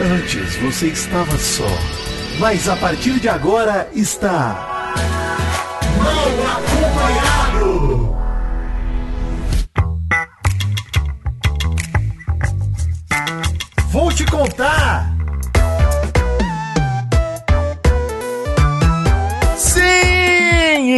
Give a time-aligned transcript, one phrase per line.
[0.00, 1.68] Antes você estava só,
[2.40, 4.92] mas a partir de agora está.
[5.98, 8.16] Mal acompanhado!
[13.90, 15.14] Vou te contar!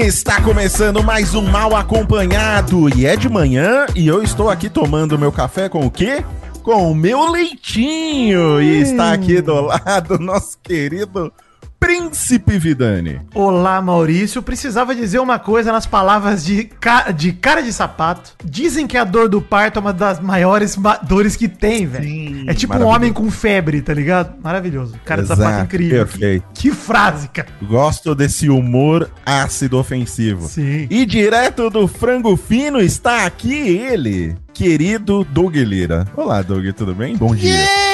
[0.07, 2.89] Está começando mais um Mal Acompanhado.
[2.97, 6.25] E é de manhã e eu estou aqui tomando meu café com o quê?
[6.67, 8.61] Com o meu leitinho.
[8.61, 11.33] E está aqui do lado nosso querido
[11.79, 13.21] Príncipe Vidani.
[13.35, 14.43] Olá, Maurício.
[14.43, 17.11] Precisava dizer uma coisa nas palavras de, ca...
[17.11, 18.33] de cara de sapato.
[18.45, 22.49] Dizem que a dor do parto é uma das maiores ma- dores que tem, velho.
[22.51, 24.35] É tipo um homem com febre, tá ligado?
[24.43, 24.95] Maravilhoso.
[25.05, 26.07] Cara de Exato, sapato incrível.
[26.07, 26.47] perfeito.
[26.55, 27.49] Que frase, cara.
[27.63, 30.49] Gosto desse humor ácido ofensivo.
[30.49, 30.87] Sim.
[30.91, 36.07] E direto do frango fino está aqui ele, querido Doug Lira.
[36.17, 37.17] Olá, Doug, tudo bem?
[37.17, 37.55] Bom dia.
[37.55, 37.86] Yay!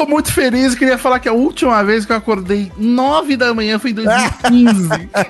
[0.00, 0.74] Tô muito feliz.
[0.74, 4.88] Queria falar que a última vez que eu acordei 9 da manhã foi em 2015.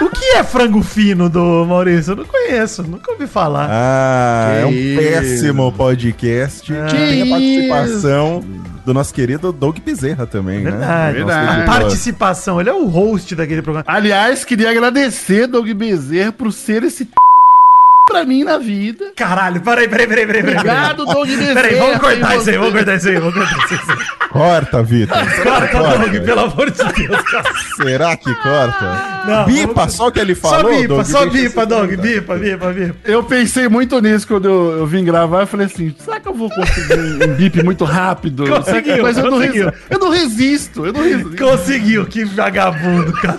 [0.00, 2.12] O que é frango fino do Maurício?
[2.12, 3.68] Eu não conheço, nunca ouvi falar.
[3.70, 5.00] Ah, Que é um isso.
[5.00, 6.72] péssimo podcast.
[6.74, 6.86] Ah.
[6.86, 8.44] que tem a participação
[8.84, 10.70] do nosso querido Doug Bezerra também, né?
[10.70, 11.18] Verdade.
[11.20, 11.48] Nosso Verdade.
[11.48, 11.74] A editor.
[11.80, 13.84] participação, ele é o host daquele programa.
[13.86, 17.06] Aliás, queria agradecer Doug Bezerra por ser esse
[18.14, 19.06] pra mim na vida.
[19.16, 20.42] Caralho, peraí, peraí, peraí, peraí.
[20.44, 20.56] peraí.
[20.58, 21.54] Obrigado, Doug Bezerra.
[21.54, 24.28] Peraí, vamos cortar isso aí, vamos cortar isso aí, vamos cortar isso aí.
[24.28, 25.16] Corta, Vitor.
[25.42, 27.44] Corta, Doug, pelo amor de Deus, cara.
[27.76, 29.24] Será que corta?
[29.26, 32.36] Não, bipa vamos- só o que ele Só falou, bipa, Doug, só bipa, Doug, bipa,
[32.36, 32.94] bipa, bipa.
[33.04, 35.40] Eu pensei muito nisso quando eu, eu vim gravar.
[35.42, 38.46] Eu falei assim: será que eu vou conseguir um, bip muito rápido?
[38.46, 39.64] Conseguiu, Mas eu não, conseguiu.
[39.66, 40.86] resisto, eu não resisto.
[40.86, 41.36] Eu não resisto.
[41.44, 43.38] Conseguiu, que vagabundo, cara.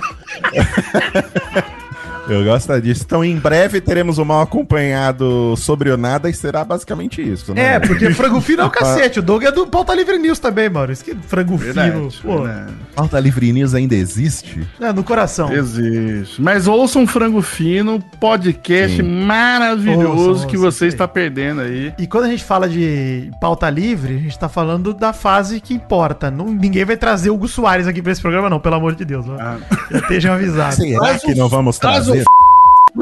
[2.28, 3.04] Eu gosto disso.
[3.06, 7.76] Então, em breve teremos um mal acompanhado sobre o nada e será basicamente isso, né?
[7.76, 9.20] É, porque frango fino é o cacete.
[9.20, 11.06] O Doug é do Pauta Livre News também, Maurício.
[11.06, 12.44] Que frango fino, Verdade, pô.
[12.44, 12.74] verdade.
[12.96, 14.66] Pauta Livre News ainda existe?
[14.82, 15.52] É, no coração.
[15.54, 16.42] Existe.
[16.42, 19.04] Mas ouça um frango fino, podcast Sim.
[19.26, 20.88] maravilhoso Ouçam, que ouçam, você sei.
[20.90, 21.94] está perdendo aí.
[22.00, 25.74] E quando a gente fala de pauta livre, a gente tá falando da fase que
[25.74, 26.32] importa.
[26.32, 29.06] Não, ninguém vai trazer o Hugo Soares aqui pra esse programa, não, pelo amor de
[29.06, 29.26] Deus.
[29.40, 29.58] Ah.
[29.92, 30.76] Estejam avisados.
[30.76, 32.15] Será que o- não vamos traz o trazer?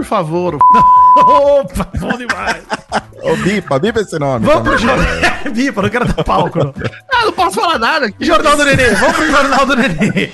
[0.03, 0.57] Por favor.
[1.17, 2.61] Opa, bom demais.
[3.21, 4.45] Ô, Bipa, Bipa esse nome.
[4.45, 4.97] Vamos pro também.
[4.97, 5.31] jornal.
[5.53, 6.73] Bipa, não quero dar palco, não.
[7.13, 8.13] Ah, não posso falar nada.
[8.19, 10.29] Jornal do Nenê, vamos pro Jornal do Nenê.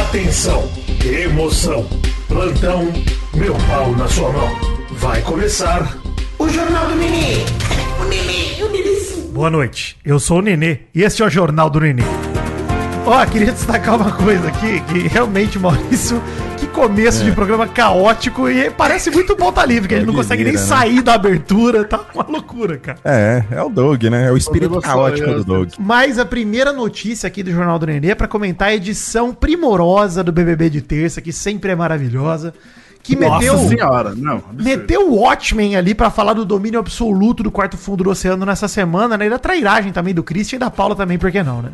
[0.00, 0.66] Atenção,
[1.04, 1.86] emoção,
[2.28, 2.90] plantão,
[3.34, 4.48] meu pau na sua mão.
[4.92, 5.86] Vai começar
[6.38, 7.44] o Jornal do Nenê.
[8.00, 8.88] O Nenê, o Nenê.
[9.32, 12.02] Boa noite, eu sou o Nenê e este é o Jornal do Nenê.
[13.10, 16.22] Ó, queria destacar uma coisa aqui, que realmente, Maurício,
[16.58, 20.44] que começo de programa caótico e parece muito pauta livre, que a gente não consegue
[20.44, 20.58] nem né?
[20.58, 22.98] sair da abertura, tá uma loucura, cara.
[23.02, 24.26] É, é o Doug, né?
[24.26, 25.70] É o espírito caótico do Doug.
[25.78, 30.22] Mas a primeira notícia aqui do Jornal do Nenê é pra comentar a edição primorosa
[30.22, 32.52] do BBB de terça, que sempre é maravilhosa,
[33.02, 33.54] que meteu...
[33.54, 34.14] Nossa senhora.
[34.14, 34.34] Não.
[34.34, 34.64] absurdo.
[34.64, 38.68] Meteu o Watchmen ali pra falar do domínio absoluto do quarto fundo do oceano nessa
[38.68, 39.28] semana, né?
[39.28, 41.70] E da trairagem também do Christian e da Paula também, por que não, né?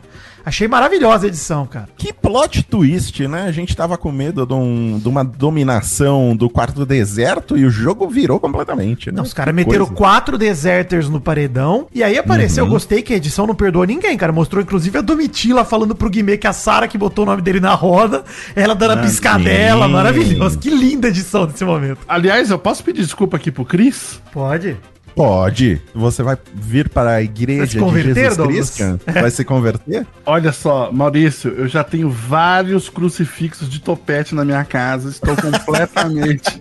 [0.47, 1.89] Achei maravilhosa a edição, cara.
[1.97, 3.43] Que plot twist, né?
[3.43, 7.65] A gente tava com medo de, um- de uma dominação do quarto do deserto e
[7.65, 9.17] o jogo virou completamente, né?
[9.17, 9.95] Não, os caras meteram coisa.
[9.99, 11.87] quatro deserters no paredão.
[11.95, 14.33] E aí apareceu, eu gostei que a edição não perdoou ninguém, cara.
[14.33, 17.61] Mostrou inclusive a Domitila falando pro Guimê que a Sara que botou o nome dele
[17.61, 19.93] na roda, ela dando a piscadela, sim.
[19.93, 20.59] maravilhoso.
[20.59, 21.99] Que linda edição desse momento.
[22.07, 24.21] Aliás, eu posso pedir desculpa aqui pro Cris?
[24.33, 24.77] Pode.
[25.15, 25.81] Pode.
[25.95, 28.47] Você vai vir para a igreja Vai se converter, de Jesus?
[28.47, 29.01] Cristo?
[29.13, 30.07] Vai se converter?
[30.27, 35.11] Olha só, Maurício, eu já tenho vários crucifixos de topete na minha casa.
[35.11, 36.61] Estou completamente.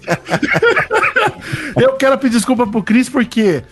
[1.81, 3.63] eu quero pedir desculpa pro Cris porque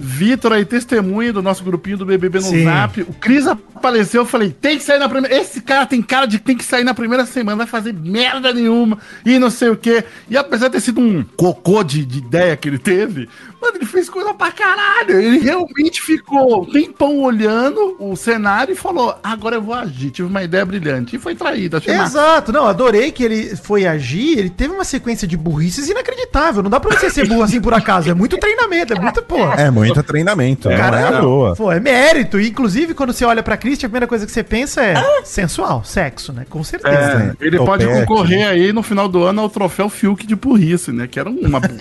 [0.00, 2.64] Vitor aí, testemunha do nosso grupinho do BBB no Sim.
[2.64, 3.00] Zap.
[3.02, 5.36] O Cris apareceu, eu falei, tem que sair na primeira.
[5.36, 8.54] Esse cara tem cara de que tem que sair na primeira semana, vai fazer merda
[8.54, 10.04] nenhuma e não sei o quê.
[10.30, 13.28] E apesar de ter sido um cocô de, de ideia que ele teve,
[13.60, 15.20] mano, ele fez coisa pra caralho.
[15.20, 20.10] Ele realmente ficou um tempão olhando o cenário e falou: agora eu vou agir.
[20.10, 21.16] Tive uma ideia brilhante.
[21.16, 21.76] E foi traído.
[21.76, 22.18] Achei massa.
[22.18, 26.62] Exato, não, adorei que ele foi agir, ele teve uma sequência de burrices inacreditável.
[26.62, 29.38] Não dá pra você ser burro assim por acaso, é muito treinamento, é muito, pô.
[29.52, 31.20] É muito treinamento, Cara, é não.
[31.20, 31.56] toa.
[31.56, 32.40] Pô, é mérito.
[32.40, 34.94] E, inclusive, quando você olha pra Christian, a primeira coisa que você pensa é
[35.24, 36.44] sensual, sexo, né?
[36.48, 37.34] Com certeza.
[37.40, 38.00] É, ele pode Topete.
[38.06, 41.06] concorrer aí no final do ano ao troféu Fiuk de burrice, né?
[41.06, 41.78] Que era uma burrice.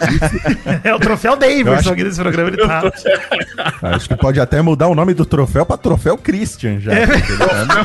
[0.84, 2.84] É, o troféu David, versão acho- aqui desse programa, ele tá.
[3.96, 6.94] Acho que pode até mudar o nome do troféu pra troféu Christian já.
[6.94, 7.08] É.
[7.08, 7.84] tá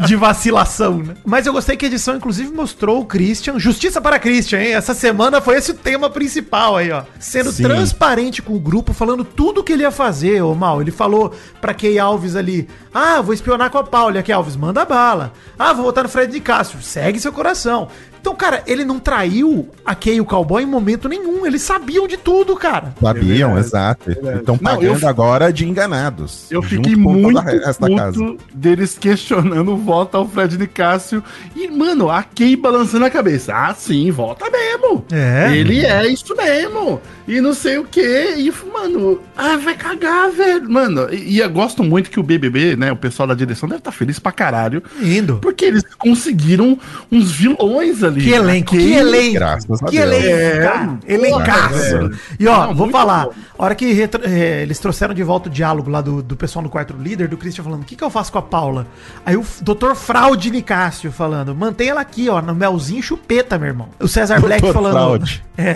[0.06, 1.14] de vacilação, né?
[1.24, 3.58] Mas eu gostei que a edição, inclusive, mostrou o Christian.
[3.58, 4.74] Justiça para Christian, hein?
[4.74, 7.02] Essa semana foi esse o tema principal aí, ó.
[7.18, 7.64] Sendo Sim.
[7.64, 10.80] transparente com o grupo, falando tudo que ele ia fazer, ô Mal.
[10.80, 14.22] Ele falou pra Key Alves ali: Ah, vou espionar com a Paula.
[14.22, 15.32] Key Alves, manda bala.
[15.58, 16.80] Ah, vou votar no Fred de Castro.
[16.82, 17.88] Segue seu coração.
[18.26, 21.46] Então, cara, ele não traiu a Kay e o cowboy em momento nenhum.
[21.46, 22.92] Eles sabiam de tudo, cara.
[23.00, 24.10] Sabiam, É verdade, exato.
[24.10, 26.50] Estão Não, pagando eu- agora de enganados.
[26.50, 31.22] Eu fiquei muito puto deles questionando o voto ao Fred Nicásio.
[31.54, 33.52] E, mano, a Kay balançando a cabeça.
[33.54, 35.04] Ah, sim, vota mesmo.
[35.12, 35.56] É.
[35.56, 37.00] Ele é isso mesmo.
[37.28, 38.34] E não sei o quê.
[38.38, 40.68] E, mano, ah, vai cagar, velho.
[40.68, 43.78] Mano, e, e eu gosto muito que o BBB, né, o pessoal da direção deve
[43.78, 44.82] estar feliz pra caralho.
[45.00, 45.36] Indo.
[45.40, 46.76] Porque eles conseguiram
[47.10, 48.15] uns vilões ali.
[48.24, 49.34] Que elenco, A que Kay- elenco.
[49.34, 50.98] Graças a que elenco, É, cara.
[51.06, 52.10] Elencaço.
[52.38, 53.26] E ó, Não, vou falar.
[53.26, 53.32] bom.
[53.58, 56.62] A hora que retro- eh, eles trouxeram de volta o diálogo lá do, do pessoal
[56.62, 58.86] no quarto líder, do Christian falando, o que, que eu faço com a Paula?
[59.24, 59.94] Aí o Dr.
[59.94, 63.88] Fraude Nicásio falando, mantém ela aqui, ó, no melzinho chupeta, meu irmão.
[63.98, 64.72] O César Black Dr.
[64.72, 64.92] falando...
[64.92, 65.44] Fraude.
[65.58, 65.74] É.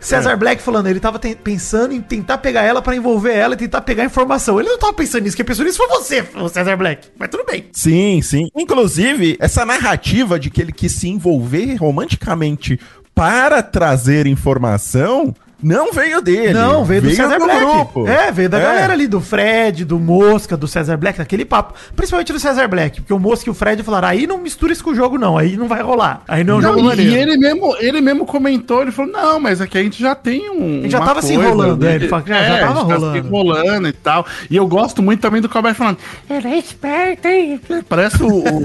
[0.00, 3.56] César Black falando, ele tava ten- pensando em tentar pegar ela pra envolver ela e
[3.56, 4.58] tentar pegar informação.
[4.58, 7.06] Ele não tava pensando nisso, quem pensou nisso foi você, o César Black.
[7.16, 7.66] Mas tudo bem.
[7.72, 8.48] Sim, sim.
[8.56, 12.78] Inclusive, essa narrativa de que ele quis se envolver romanticamente
[13.14, 16.52] para trazer informação não veio dele.
[16.54, 17.60] Não, veio do César do Black.
[17.60, 18.08] grupo.
[18.08, 18.62] É, veio da É.
[18.62, 21.74] galera ali, do Fred, do Mosca, do César Black, daquele papo.
[21.94, 24.82] Principalmente do César Black, porque o Mosca e o Fred falaram, aí não mistura isso
[24.82, 26.22] com o jogo não, aí não vai rolar.
[26.26, 27.12] Aí não é um Não, jogo e maneiro.
[27.30, 30.82] ele mesmo, ele mesmo comentou, ele falou, não, mas aqui a gente já tem um.
[30.82, 31.92] gente já tava se coisa, enrolando, né?
[31.92, 33.18] é, ele fala que já- já É, tava a gente tá se rolando.
[33.18, 34.26] enrolando e tal.
[34.50, 35.98] E eu gosto muito também do Cowboy falando,
[36.28, 37.60] ele é esperto, hein?
[37.88, 38.64] Parece o, o,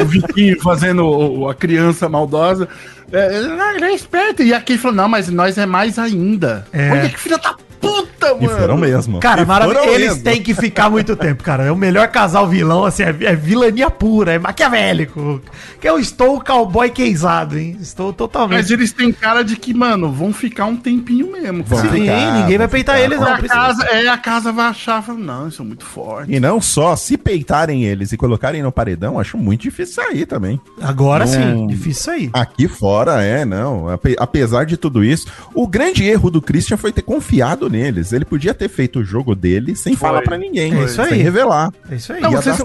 [0.00, 2.68] o Vitinho fazendo o- a criança maldosa.
[3.12, 4.42] É, ele, "Ah, ele é esperto.
[4.42, 6.66] E aqui ele falou, não, mas nós é mais ainda.
[6.72, 6.90] É.
[6.90, 7.54] Olha que filha da
[7.86, 8.44] puta, mano.
[8.44, 9.20] E foram mesmo.
[9.20, 9.88] Cara, maravilhoso.
[9.88, 10.24] Eles mesmo.
[10.24, 11.64] têm que ficar muito tempo, cara.
[11.64, 15.40] É o melhor casal vilão, assim, é, é vilania pura, é maquiavélico.
[15.80, 17.76] Que eu estou cowboy queizado, hein?
[17.80, 18.58] Estou totalmente.
[18.58, 21.62] Mas eles têm cara de que, mano, vão ficar um tempinho mesmo.
[21.64, 21.80] Vão.
[21.80, 23.04] Sim, ficar, ninguém vai peitar ficar.
[23.06, 23.26] eles, não.
[23.32, 26.34] a casa, é, a casa vai achar, fala, não, eles são muito fortes.
[26.34, 30.60] E não só, se peitarem eles e colocarem no paredão, acho muito difícil sair também.
[30.80, 32.30] Agora Não- sim, difícil sair.
[32.32, 33.88] Aqui fora, é, não.
[33.88, 38.12] Ape- apesar de tudo isso, o grande erro do Christian foi ter confiado neles.
[38.12, 40.08] Ele podia ter feito o jogo dele sem Foi.
[40.08, 41.08] falar pra ninguém, É isso aí.
[41.10, 41.70] sem revelar.
[41.90, 42.20] É isso aí.
[42.20, 42.56] Não, vocês,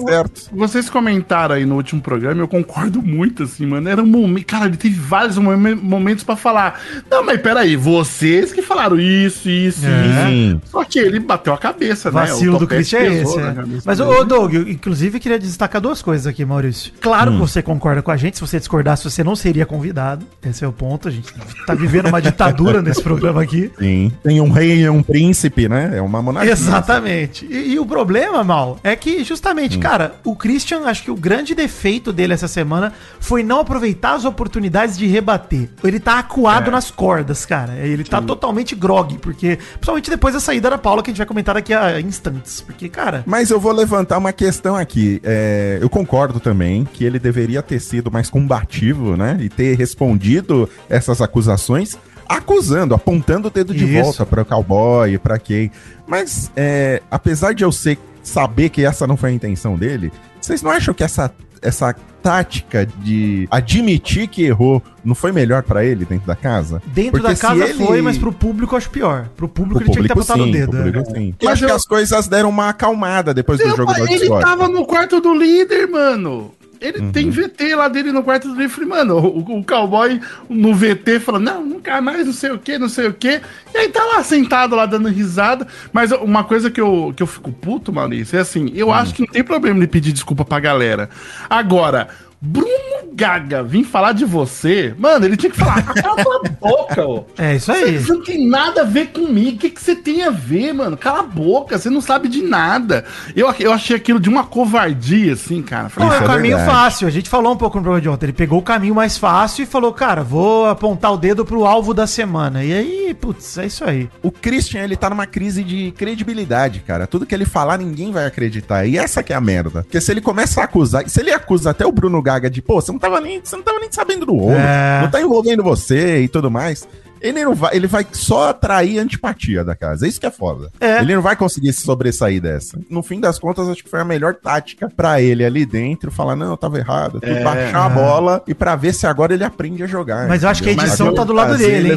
[0.52, 3.90] vocês comentaram aí no último programa, eu concordo muito, assim, mano.
[3.90, 4.46] Era um momento.
[4.46, 6.80] Cara, ele teve vários momen- momentos pra falar.
[7.10, 10.32] Não, mas peraí, vocês que falaram isso, isso, É.
[10.32, 10.62] Isso.
[10.66, 12.58] Só que ele bateu a cabeça, Vacilo né?
[12.58, 13.38] O do Christian é esse.
[13.40, 13.56] é.
[13.86, 14.10] Mas, dele.
[14.10, 16.92] ô, Doug, eu, inclusive queria destacar duas coisas aqui, Maurício.
[17.02, 18.36] Claro que você concorda com a gente.
[18.38, 20.26] Se você discordasse, você não seria convidado.
[20.46, 21.08] Esse é o ponto.
[21.08, 21.34] A gente
[21.66, 23.72] tá vivendo uma ditadura nesse programa aqui.
[23.78, 24.12] Sim.
[24.24, 25.92] Tem um rei e um príncipe, né?
[25.96, 26.52] É uma monarquia.
[26.52, 27.46] Exatamente.
[27.50, 31.54] E, e o problema, Mal, é que justamente, cara, o Christian, acho que o grande
[31.56, 35.70] defeito dele essa semana foi não aproveitar as oportunidades de rebater.
[35.84, 36.72] Ele tá acuado É.
[36.72, 37.74] nas cordas, cara.
[37.78, 41.28] Ele tá totalmente grog, porque, principalmente depois da saída da Paula, que a gente vai
[41.28, 42.62] comentar daqui a instantes.
[42.62, 45.20] Porque, cara, Mas eu vou levantar uma questão aqui.
[45.24, 49.38] É, eu concordo também que ele deveria ter sido mais combativo, né?
[49.40, 51.98] E ter respondido essas acusações,
[52.38, 54.04] acusando, apontando o dedo de Isso.
[54.04, 55.72] volta para o cowboy, para quem.
[56.08, 60.62] Mas é, apesar de eu ser, saber que essa não foi a intenção dele, vocês
[60.62, 61.32] não acham que essa,
[61.62, 66.82] essa tática de admitir que errou não foi melhor para ele dentro da casa?
[66.88, 69.28] dentro Porque da casa ele- foi, mas pro público eu acho pior.
[69.36, 70.74] Pro público Pro ele tinha que ter público, botado o dedo.
[70.78, 70.84] né?
[70.84, 71.30] público, sim.
[71.40, 74.10] Eu Mas acho eu- que as coisas deram uma acalmada depois do jogo do mas
[74.10, 74.46] ele Discord.
[74.46, 76.52] tava no quarto do líder, mano.
[76.82, 77.12] Ele Uhum.
[77.12, 80.20] tem VT lá dele no quarto do Falei, mano, o, o cowboy
[80.50, 83.40] no VT falou, não, nunca mais, não sei o que, não sei o que.
[83.74, 85.68] E aí tá lá sentado lá dando risada.
[85.94, 89.22] Mas uma coisa que eu, que eu fico puto, Maurício, é assim, eu acho que
[89.22, 91.08] não tem problema ele pedir desculpa pra galera.
[91.48, 92.08] Agora,
[92.44, 97.24] Bruno Gaga vir falar de você, mano, ele tinha que falar, cala a boca, ó.
[97.38, 98.00] É isso aí.
[98.00, 99.58] Você não tem nada a ver comigo.
[99.58, 100.98] O que, que você tem a ver, mano?
[100.98, 103.06] Cala a boca, você não sabe de nada.
[103.36, 105.90] Eu, eu achei aquilo de uma covardia, assim, cara.
[105.90, 106.78] Falei, Não, é o é caminho verdade.
[106.78, 107.08] fácil.
[107.08, 108.26] A gente falou um pouco no programa de ontem.
[108.26, 111.94] Ele pegou o caminho mais fácil e falou, cara, vou apontar o dedo pro alvo
[111.94, 112.64] da semana.
[112.64, 114.10] E aí, putz, é isso aí.
[114.24, 117.06] O Christian, ele tá numa crise de credibilidade, cara.
[117.06, 118.84] Tudo que ele falar, ninguém vai acreditar.
[118.88, 119.84] E essa que é a merda.
[119.84, 122.82] Porque se ele começa a acusar, se ele acusa até o Bruno Gaga de, pô,
[122.82, 125.02] você não tava nem, você não tava nem sabendo do outro, É.
[125.02, 126.88] não tá envolvendo você e tudo mais.
[127.22, 130.06] Ele não vai, ele vai só atrair antipatia da casa.
[130.06, 130.72] É isso que é foda.
[130.80, 131.00] É.
[131.00, 132.80] Ele não vai conseguir se sobressair dessa.
[132.90, 136.36] No fim das contas, acho que foi a melhor tática pra ele ali dentro, falar,
[136.36, 137.44] não, eu tava errado, tudo, É.
[137.44, 140.28] baixar a bola e pra ver se agora ele aprende a jogar.
[140.28, 141.92] Mas eu acho que a edição Mas tá do lado dele,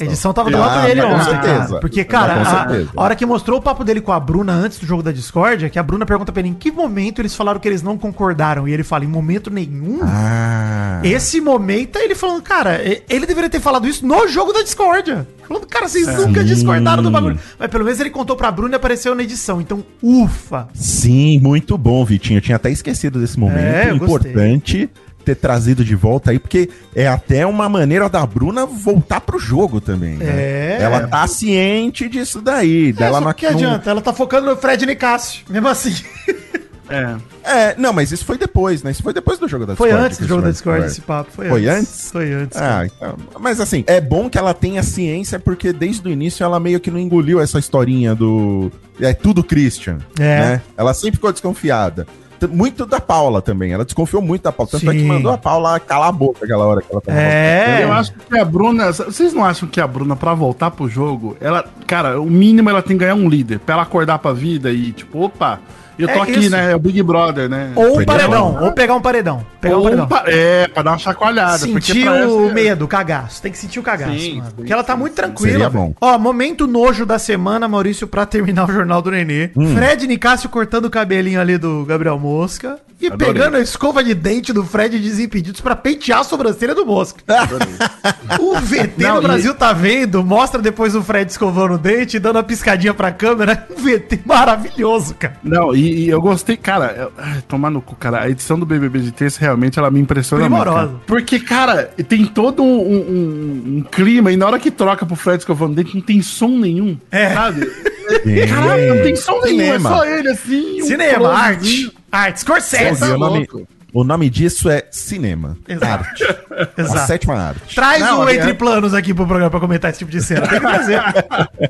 [0.00, 1.80] A edição tava do Ah, lado dele mas com ontem, certeza.
[1.80, 2.90] Porque, cara, a, certeza.
[2.96, 5.64] a hora que mostrou o papo dele com a Bruna antes do jogo da Discord,
[5.64, 7.96] é que a Bruna pergunta pra ele em que momento eles falaram que eles não
[7.98, 8.66] concordaram.
[8.68, 10.00] E ele fala, em momento nenhum.
[10.02, 11.00] Ah.
[11.04, 15.26] Esse momento ele falando, cara, ele deveria ter falado isso no jogo da Discord.
[15.46, 17.38] Falando, cara, vocês nunca discordaram do bagulho.
[17.58, 19.60] Mas pelo menos ele contou pra Bruna e apareceu na edição.
[19.60, 20.68] Então, ufa.
[20.74, 22.38] Sim, muito bom, Vitinho.
[22.38, 23.58] Eu tinha até esquecido desse momento.
[23.58, 23.90] É.
[23.92, 24.88] Importante
[25.24, 29.80] ter trazido de volta aí, porque é até uma maneira da Bruna voltar pro jogo
[29.80, 30.16] também.
[30.16, 30.26] né?
[30.26, 30.78] É.
[30.80, 32.90] Ela tá ciente disso daí.
[32.90, 35.42] É, dela só não, que adianta, ela tá focando no Fred Nicásio.
[35.48, 35.94] Mesmo assim.
[36.88, 37.16] É.
[37.44, 38.90] É, não, mas isso foi depois, né?
[38.90, 40.86] Isso foi depois do jogo da Foi Discord antes que do jogo isso da Discord
[40.86, 41.30] esse papo.
[41.32, 41.78] Foi, Foi antes.
[41.80, 42.10] antes?
[42.10, 42.58] Foi antes.
[42.60, 43.16] Ah, então.
[43.40, 46.90] Mas assim, é bom que ela tenha ciência, porque desde o início ela meio que
[46.90, 48.70] não engoliu essa historinha do.
[49.00, 49.98] É tudo Christian.
[50.18, 50.40] É.
[50.40, 50.62] Né?
[50.76, 52.06] Ela sempre ficou desconfiada.
[52.50, 53.72] Muito da Paula também.
[53.72, 54.70] Ela desconfiou muito da Paula.
[54.70, 55.06] Tanto é que Sim.
[55.06, 57.18] mandou a Paula calar a boca aquela hora que ela tava.
[57.18, 57.84] É.
[57.84, 58.92] Eu acho que a Bruna.
[58.92, 61.64] Vocês não acham que a Bruna, pra voltar pro jogo, ela.
[61.86, 63.60] Cara, o mínimo ela tem que ganhar um líder.
[63.60, 65.60] Pra ela acordar pra vida e, tipo, opa,
[65.98, 66.50] eu tô É aqui, isso.
[66.50, 66.72] né?
[66.72, 67.72] É o Big Brother, né?
[67.74, 69.44] Ou um paredão, ou pegar um paredão.
[69.60, 70.06] Pegar um Ou paredão.
[70.08, 71.58] pa- é, pra dar uma chacoalhada.
[71.58, 73.40] Sentir o medo, o cagaço.
[73.42, 74.50] Tem que sentir o cagaço, Sim, mano.
[74.50, 75.70] sim, Porque ela tá sim, muito tranquila.
[75.70, 75.94] Bom.
[76.00, 79.50] Ó, momento nojo da semana, Maurício, pra terminar o Jornal do Nenê.
[79.56, 79.74] Hum.
[79.74, 82.78] Fred Nicásio cortando o cabelinho ali do Gabriel Mosca.
[83.00, 83.32] E Adorei.
[83.34, 87.20] pegando a escova de dente do Fred Desimpedidos pra pentear a sobrancelha do Mosca.
[88.40, 92.18] o VT Não, no e- Brasil tá vendo, mostra depois o Fred escovando o dente,
[92.18, 93.66] dando uma piscadinha pra câmera.
[93.74, 95.36] Um VT maravilhoso, cara.
[95.42, 96.94] Não, e, e eu gostei, cara.
[96.96, 98.22] eu- ai, tomar no cu, cara.
[98.22, 100.62] A edição do BBB de terça realmente ela me impressiona muito.
[100.62, 100.86] Primorosa.
[100.88, 101.00] cara.
[101.06, 105.16] Porque, cara, tem todo um, um- um- um clima e na hora que troca pro
[105.16, 106.96] Fred escovando dente não tem som nenhum.
[107.10, 107.34] É.
[107.34, 107.66] Sabe?
[108.48, 109.58] Caraca, não tem som nenhum.
[109.64, 109.90] Cinema.
[109.90, 110.82] É só ele assim.
[110.82, 111.44] um Cinema, closezinho.
[111.44, 111.92] arte.
[112.14, 113.04] Arte, Scorsese.
[113.04, 113.66] o, nome, louco.
[113.92, 115.56] o nome disso é cinema.
[115.68, 116.04] Exato.
[116.04, 116.24] Arte.
[116.54, 117.06] A Exato.
[117.08, 117.74] sétima arte.
[117.74, 120.46] Traz Não, o é- Entre Planos aqui pro programa pra comentar esse tipo de cena.
[120.46, 121.00] Tem que fazer.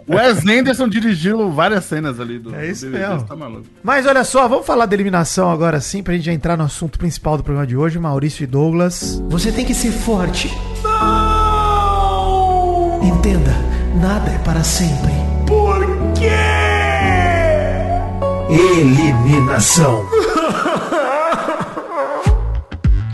[0.06, 2.54] O Wes Anderson dirigiu várias cenas ali do.
[2.54, 3.22] É isso do mesmo.
[3.22, 3.64] Tá maluco.
[3.82, 6.98] Mas olha só, vamos falar da eliminação agora sim, pra gente já entrar no assunto
[6.98, 9.22] principal do programa de hoje, Maurício e Douglas.
[9.30, 10.52] Você tem que ser forte.
[10.82, 11.54] Não!
[13.02, 13.52] Entenda,
[14.00, 15.12] nada é para sempre.
[15.46, 15.78] Por
[16.14, 16.30] quê?
[18.50, 20.04] Eliminação.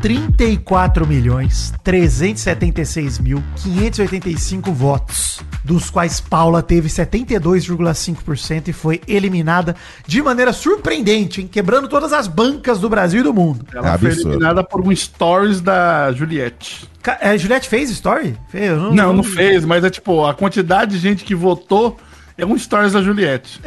[0.00, 9.76] 34 milhões 376 mil 585 votos, dos quais Paula teve 72,5% e foi eliminada
[10.07, 11.49] de maneira surpreendente, hein?
[11.50, 13.66] quebrando todas as bancas do Brasil e do mundo.
[13.75, 16.88] Ela É foi eliminada por um stories da Juliette.
[17.02, 18.37] Ca- é, Juliette fez story?
[18.49, 18.71] Fez?
[18.71, 21.97] Eu Não, não fez, mas é tipo, a quantidade de gente que votou
[22.38, 23.61] é um stories da Juliette.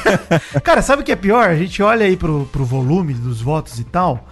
[0.64, 1.48] Cara, sabe o que é pior?
[1.48, 4.26] A gente olha aí pro, pro volume dos votos e tal.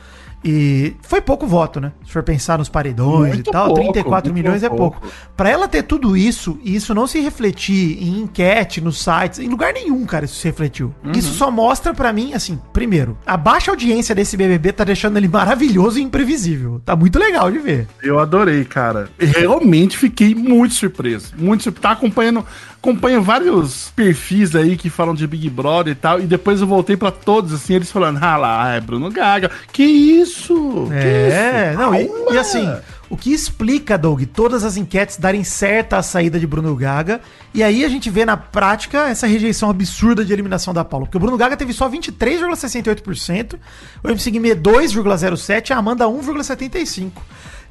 [0.44, 1.92] E foi pouco voto, né?
[2.04, 5.00] Se for pensar nos paredões Muito e tal, pouco, 34 muito milhões é pouco.
[5.00, 5.14] pouco.
[5.34, 9.48] Pra ela ter tudo isso e isso não se refletir em enquete, nos sites, em
[9.48, 10.94] lugar nenhum, cara, isso se refletiu.
[11.02, 11.12] Uhum.
[11.12, 15.28] Isso só mostra pra mim, assim, primeiro, a baixa audiência desse BBB tá deixando ele
[15.28, 16.80] maravilhoso e imprevisível.
[16.84, 17.88] Tá muito legal de ver.
[18.02, 19.08] Eu adorei, cara.
[19.18, 21.32] Realmente fiquei muito surpreso.
[21.38, 21.82] Muito surpreso.
[21.82, 22.44] Tá acompanhando,
[22.84, 26.20] acompanho vários perfis aí que falam de Big Brother e tal.
[26.20, 29.50] E depois eu voltei pra todos, assim, eles falando, ah lá, é Bruno Gaga.
[29.72, 30.88] Que isso?
[30.92, 31.78] É, que isso?
[31.78, 32.70] não, e, e assim,
[33.08, 37.22] o que explica, Doug, todas as enquetes darem certa a saída de Bruno Gaga,
[37.54, 41.16] e aí a gente vê na prática essa rejeição absurda de eliminação da Paula, porque
[41.16, 43.58] o Bruno Gaga teve só 23,68%,
[44.02, 47.12] o MC Guimê 2,07% e a Amanda 1,75%.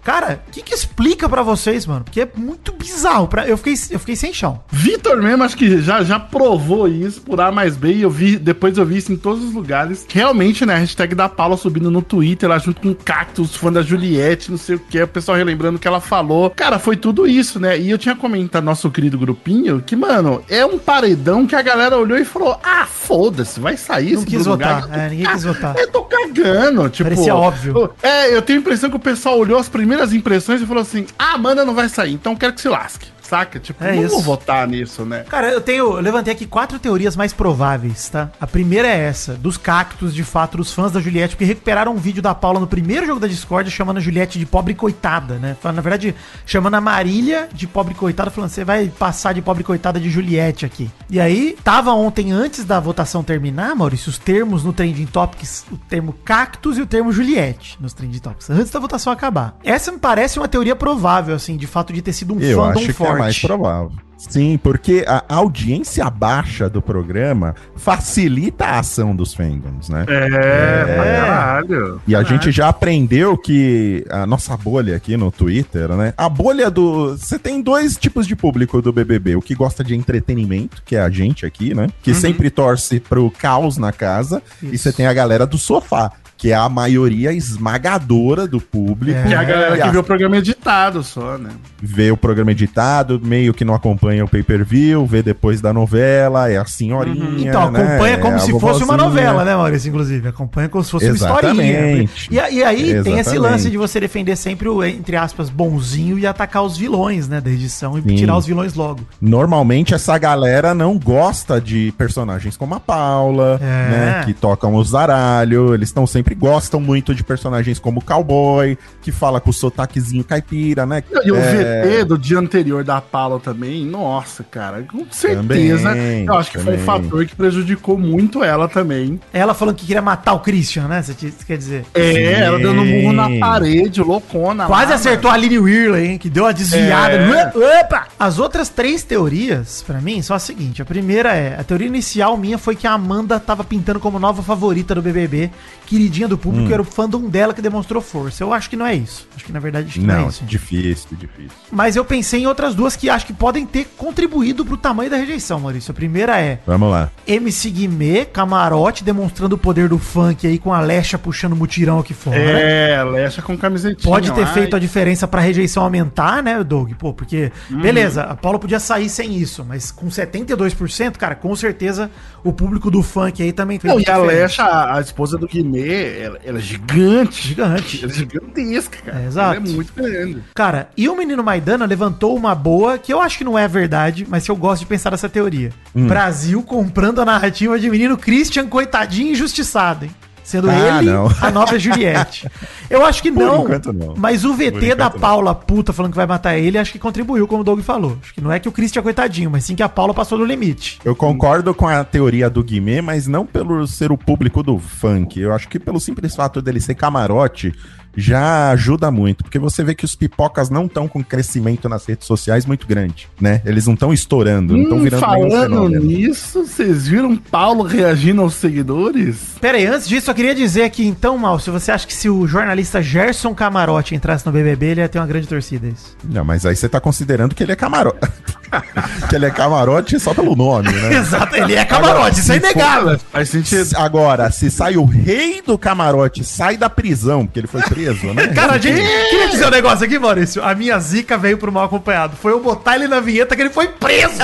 [0.03, 2.03] Cara, o que, que explica pra vocês, mano?
[2.03, 3.27] Porque é muito bizarro.
[3.27, 4.61] Pra, eu, fiquei, eu fiquei sem chão.
[4.69, 8.37] Vitor mesmo, acho que já, já provou isso por A mais B, e eu vi,
[8.37, 10.05] depois eu vi isso em todos os lugares.
[10.09, 13.71] Realmente, né, a hashtag da Paula subindo no Twitter, lá junto com o Cactus, fã
[13.71, 16.49] da Juliette, não sei o que, o pessoal relembrando o que ela falou.
[16.49, 17.79] Cara, foi tudo isso, né?
[17.79, 21.61] E eu tinha comentado no nosso querido grupinho que, mano, é um paredão que a
[21.61, 25.01] galera olhou e falou: ah, foda-se, vai sair Não quis votar, Gaga.
[25.01, 25.77] é, ninguém quis votar.
[25.77, 27.09] Eu tô cagando, tipo.
[27.09, 27.91] Parecia óbvio.
[28.01, 31.05] É, eu tenho a impressão que o pessoal olhou as primeiras impressões e falou assim:
[31.17, 33.12] ah, Amanda não vai sair, então quero que se lasque.
[33.33, 33.59] Saca?
[33.59, 34.13] Tipo, É não isso.
[34.13, 35.25] vou votar nisso, né?
[35.27, 35.95] Cara, eu tenho.
[35.95, 38.29] Eu levantei aqui quatro teorias mais prováveis, tá?
[38.39, 41.97] A primeira é essa, dos cactos, de fato, dos fãs da Juliette, porque recuperaram um
[41.97, 45.57] vídeo da Paula no primeiro jogo da Discord chamando a Juliette de pobre coitada, né?
[45.59, 46.13] Falando, Na verdade,
[46.45, 50.63] chamando a Marília de pobre coitada, falando, você vai passar de pobre coitada de Juliette
[50.63, 50.91] aqui.
[51.09, 55.77] E aí, tava ontem, antes da votação terminar, Maurício, os termos no Trending Topics, o
[55.77, 59.57] termo cactus e o termo Juliette nos Trending Topics, antes da votação acabar.
[59.63, 62.79] Essa me parece uma teoria provável, assim, de fato de ter sido um Eu fandom
[62.79, 63.91] acho que é mais provável.
[64.29, 70.05] Sim, porque a audiência baixa do programa facilita a ação dos fandoms, né?
[70.07, 72.01] É, pra caralho.
[72.07, 76.13] E a gente já aprendeu que a nossa bolha aqui no Twitter, né?
[76.15, 77.17] A bolha do.
[77.17, 81.01] Você tem dois tipos de público do BBB: o que gosta de entretenimento, que é
[81.01, 81.89] a gente aqui, né?
[82.01, 86.11] Que sempre torce pro caos na casa, e você tem a galera do sofá.
[86.43, 89.17] Que é a maioria esmagadora do público.
[89.17, 89.23] É.
[89.23, 91.51] Que é a galera E que vê o programa editado só, né?
[91.81, 96.57] vê o programa editado, meio que não acompanha o pay-per-view, vê depois da novela, é
[96.57, 97.49] a senhorinha.
[97.49, 97.81] Então, né?
[97.83, 99.89] acompanha como É se fosse uma novela, né, Maurício?
[99.89, 101.45] Inclusive, acompanha como se fosse Exatamente.
[101.45, 101.63] uma
[102.03, 102.09] historinha.
[102.31, 103.37] E, a- e aí tem esse Exatamente.
[103.39, 107.49] lance de você defender sempre o, entre aspas, bonzinho e atacar os vilões, né, da
[107.49, 108.15] edição e Sim.
[108.15, 109.01] tirar os vilões logo.
[109.21, 113.65] Normalmente essa galera não gosta de personagens como a Paula, É.
[113.65, 114.21] né?
[114.25, 115.73] Que tocam o zaralho.
[115.73, 120.23] Eles estão sempre gostam muito de personagens como o cowboy, que fala com o sotaquezinho
[120.23, 121.03] caipira, né?
[121.23, 125.89] E o É, VT do dia anterior da Paula também, nossa, cara, com certeza.
[125.89, 127.03] Também, eu acho que foi um também.
[127.03, 129.19] fator que prejudicou muito ela também.
[129.31, 131.01] Ela falando que queria matar o Christian, né?
[131.01, 131.13] Você
[131.45, 131.85] quer dizer?
[131.93, 132.19] É, Sim.
[132.41, 134.65] ela dando um murro na parede, loucona.
[134.65, 136.17] Quase lá, acertou a Lily Whirley, hein?
[136.17, 137.13] Que deu uma desviada.
[137.15, 137.79] É.
[137.81, 138.07] Opa!
[138.19, 140.81] As outras três teorias, pra mim, são a seguinte.
[140.81, 144.41] A primeira é, a teoria inicial minha foi que a Amanda tava pintando como nova
[144.43, 145.49] favorita do BBB,
[145.85, 146.73] queridinha do público, Hum.
[146.73, 148.43] era o fandom dela que demonstrou força.
[148.43, 149.27] Eu acho que não é isso.
[149.35, 150.43] Acho que, na verdade, acho que não, Não, é isso.
[150.45, 151.51] difícil, difícil.
[151.71, 155.17] Mas eu pensei em outras duas que acho que podem ter contribuído pro tamanho da
[155.17, 155.91] rejeição, Maurício.
[155.91, 157.09] A primeira é Vamos lá.
[157.27, 162.13] MC Guimê, camarote, demonstrando o poder do funk aí com a Lecha puxando mutirão aqui
[162.13, 162.37] fora.
[162.37, 164.11] É, Lecha com camisetinha.
[164.11, 166.91] Pode ter lá, feito a diferença pra rejeição aumentar, né, Doug?
[166.93, 167.81] Pô, porque, Uhum.
[167.81, 172.09] beleza, a Paula podia sair sem isso, mas com 72%, cara, com certeza
[172.43, 174.17] o público do funk aí também fez Não, e a.
[174.17, 177.47] Lecha, a a esposa do Guimê, ela, ela é gigante.
[177.47, 178.03] Gigante.
[178.03, 179.21] Ela é gigantesca, cara.
[179.21, 179.55] É, exato.
[179.57, 180.43] Ela é muito grande.
[180.53, 184.25] Cara, e o menino Maidana levantou uma boa, que eu acho que não é verdade,
[184.27, 185.71] mas que eu gosto de pensar nessa teoria.
[185.95, 186.07] Hum.
[186.07, 190.11] Brasil comprando a narrativa de menino Christian coitadinho injustiçado, hein?
[190.43, 191.29] Sendo Ah, ele não.
[191.41, 192.47] a nova Juliette.
[192.89, 194.13] Eu acho que não, não.
[194.17, 195.19] Mas o VT da não.
[195.19, 198.17] Paula puta falando que vai matar ele, acho que contribuiu, como o Doug falou.
[198.21, 200.37] Acho que não é que o Christian é coitadinho, mas sim que a Paula passou
[200.37, 200.99] do limite.
[201.03, 205.39] Eu concordo com a teoria do Guimê, mas não pelo ser o público do funk.
[205.39, 207.73] Eu acho que pelo simples fato dele ser camarote
[208.15, 212.27] já ajuda muito, porque você vê que os pipocas não estão com crescimento nas redes
[212.27, 213.61] sociais muito grande, né?
[213.65, 218.53] Eles não estão estourando, não estão Hum, virando falando nisso, vocês viram Paulo reagindo aos
[218.55, 219.37] seguidores?
[219.59, 222.29] Pera aí, antes disso, eu queria dizer que, então, Mal, se você acha que se
[222.29, 226.15] o jornalista Gerson Camarote entrasse no BBB, ele ia ter uma grande torcida, é isso.
[226.23, 228.19] Não, mas aí você tá considerando que ele é camarote.
[229.29, 231.13] que ele é camarote só pelo nome, né?
[231.17, 233.19] Exato, ele é camarote, isso é inegável.
[233.31, 233.95] Faz sentido.
[233.97, 238.02] Agora, se sai o rei do camarote, sai da prisão, porque ele foi preso,
[238.33, 238.47] né?
[238.47, 240.63] Cara, a gente queria dizer um negócio aqui, Maurício.
[240.63, 242.35] A minha zica veio pro mal acompanhado.
[242.35, 244.41] Foi eu botar ele na vinheta que ele foi preso.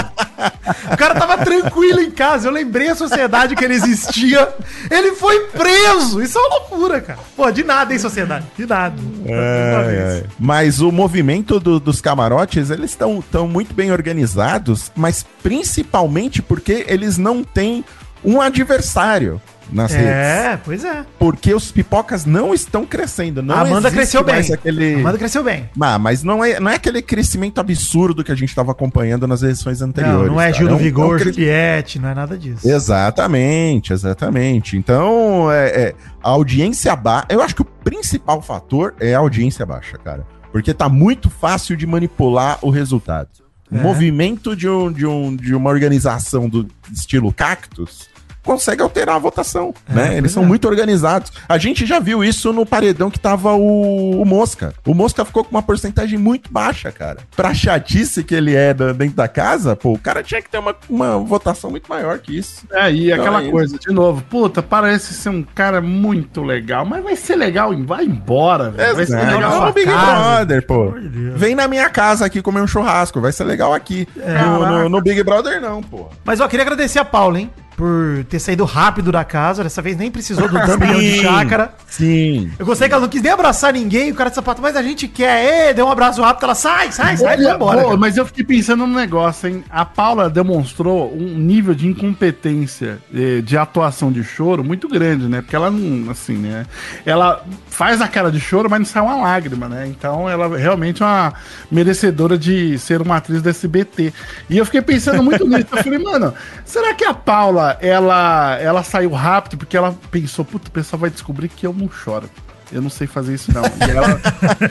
[0.91, 2.47] O cara tava tranquilo em casa.
[2.47, 4.47] Eu lembrei a sociedade que ele existia.
[4.89, 6.21] Ele foi preso.
[6.21, 7.19] Isso é uma loucura, cara.
[7.35, 8.45] Pô, de nada, hein, sociedade?
[8.57, 8.95] De nada.
[9.27, 10.23] Ai, ai.
[10.39, 16.85] Mas o movimento do- dos camarotes, eles estão tão muito bem organizados, mas principalmente porque
[16.87, 17.83] eles não têm
[18.23, 19.41] um adversário
[19.71, 20.07] nas redes.
[20.09, 21.05] É, pois é.
[21.17, 23.41] Porque os pipocas não estão crescendo.
[23.43, 24.39] Não a Amanda cresceu bem.
[24.53, 24.95] Aquele...
[24.95, 25.69] A Amanda cresceu bem.
[25.79, 29.41] Ah, mas não é, não é aquele crescimento absurdo que a gente estava acompanhando nas
[29.43, 30.27] eleições anteriores.
[30.27, 30.51] Não, não é.
[30.53, 32.67] Gil do um- Vigor, um cre- Juliette, não é nada disso.
[32.69, 34.77] Exatamente, exatamente.
[34.77, 37.27] Então, é, é, a audiência baixa.
[37.29, 40.25] Eu acho que o principal fator é a audiência baixa, cara.
[40.51, 43.29] Porque tá muito fácil de manipular o resultado.
[43.71, 43.81] O É.
[43.81, 48.09] movimento de, um, de, um, de uma organização do estilo Cactus
[48.43, 50.17] consegue alterar a votação, É, né?
[50.17, 50.45] Eles são é.
[50.45, 51.31] muito organizados.
[51.47, 54.73] A gente já viu isso no paredão que tava o, o Mosca.
[54.85, 57.17] O Mosca ficou com uma porcentagem muito baixa, cara.
[57.35, 60.57] Pra chatice que ele é da- dentro da casa, pô, o cara tinha que ter
[60.57, 62.65] uma, uma votação muito maior que isso.
[62.71, 66.85] É, e Então aquela é coisa, de novo, puta, parece ser um cara muito legal,
[66.85, 68.95] mas vai ser legal, vai embora, velho.
[68.95, 69.65] Vai ser legal.
[69.67, 70.35] No Big casa.
[70.35, 70.93] Brother, pô.
[71.35, 74.07] Vem na minha casa aqui comer um churrasco, vai ser legal aqui.
[74.15, 76.07] No, no- no Big Brother, não, pô.
[76.23, 77.51] Mas ó, queria agradecer a Paula, hein?
[77.79, 79.63] Por ter saído rápido da casa.
[79.63, 81.73] Dessa vez nem precisou do milhão de chácara.
[81.87, 82.51] Sim.
[82.59, 84.83] Eu gostei que ela não quis nem abraçar ninguém, o cara de sapato, mas a
[84.83, 87.83] gente quer, Ê, deu um abraço rápido, ela sai, sai, sai, vai Olha, embora.
[87.83, 89.63] pô, mas eu fiquei pensando num negócio, hein?
[89.69, 95.41] A Paula demonstrou um nível de incompetência eh, de atuação de choro muito grande, né?
[95.41, 96.65] Porque ela não, assim, né?
[97.05, 99.87] Ela faz a cara de choro, mas não sai uma lágrima, né?
[99.87, 101.33] Então ela realmente é uma
[101.71, 104.13] merecedora de ser uma atriz do SBT.
[104.49, 105.67] E eu fiquei pensando muito nisso.
[105.71, 106.33] Eu falei, mano,
[106.65, 111.09] será que a Paula, ela, ela saiu rápido porque ela pensou, puta, o pessoal vai
[111.09, 112.29] descobrir que eu não choro.
[112.71, 113.63] Eu não sei fazer isso, não.
[113.63, 114.21] E ela,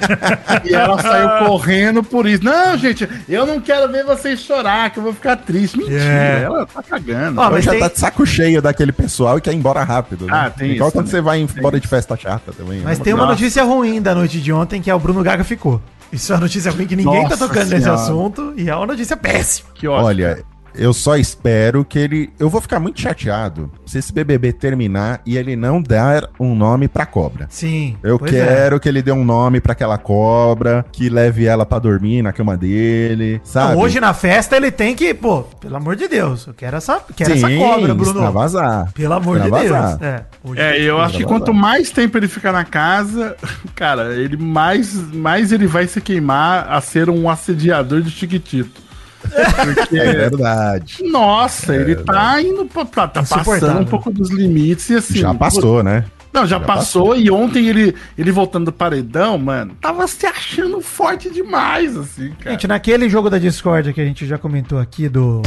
[0.65, 2.45] e ela saiu correndo por isso.
[2.45, 5.77] Não, gente, eu não quero ver vocês chorar, que eu vou ficar triste.
[5.79, 6.43] Mentira, É.
[6.45, 7.41] ela tá cagando.
[7.41, 9.83] Ó, Ela mas já tem- tá de saco cheio daquele pessoal e quer ir embora
[9.83, 10.27] rápido.
[10.27, 10.33] Né?
[10.33, 11.11] Ah, tem Igual isso quando também.
[11.11, 12.83] você vai embora de festa chata também.
[12.85, 13.05] Mas né?
[13.05, 13.33] tem uma Nossa.
[13.35, 15.83] notícia ruim da noite de ontem, que é o Bruno Gaga ficou.
[16.13, 18.01] Isso é uma notícia ruim que ninguém tá Nossa tocando nesse Senhora.
[18.01, 19.71] assunto e é uma notícia péssima.
[19.75, 20.07] que ótimo.
[20.07, 20.45] Olha,
[20.79, 22.31] eu só espero que ele.
[22.39, 26.89] Eu vou ficar muito chateado se esse BBB terminar e ele não dar um nome
[26.89, 27.47] pra cobra.
[27.51, 27.97] Sim.
[28.03, 28.45] Eu pois é.
[28.47, 32.33] quero que ele dê um nome pra aquela cobra, que leve ela pra dormir na
[32.33, 33.75] cama dele, sabe?
[33.75, 37.01] Não, hoje na festa ele tem que, pô, pelo amor de Deus, eu quero essa,
[37.17, 38.11] quero essa Sim, cobra, Bruno.
[38.11, 38.93] extravasar.
[38.93, 39.51] Pelo amor de.
[39.51, 40.01] Deus.
[40.01, 43.37] É, hoje- É, eu acho que quanto mais tempo ele ficar na casa,
[43.75, 48.88] cara, ele mais, mais ele vai se queimar a ser um assediador de Chiquitito.
[49.21, 51.03] Porque, É verdade.
[51.05, 53.83] nossa, ele tá indo pra, pra- tá passando Insuportável.
[53.83, 55.19] um pouco dos limites e assim.
[55.19, 56.05] Já passou, né?
[56.33, 60.81] Não, já, Já passou, e ontem ele, ele voltando do paredão, mano, tava se achando
[60.81, 62.51] forte demais, assim, cara.
[62.51, 65.41] Gente, naquele jogo da Discord que a gente já comentou aqui do.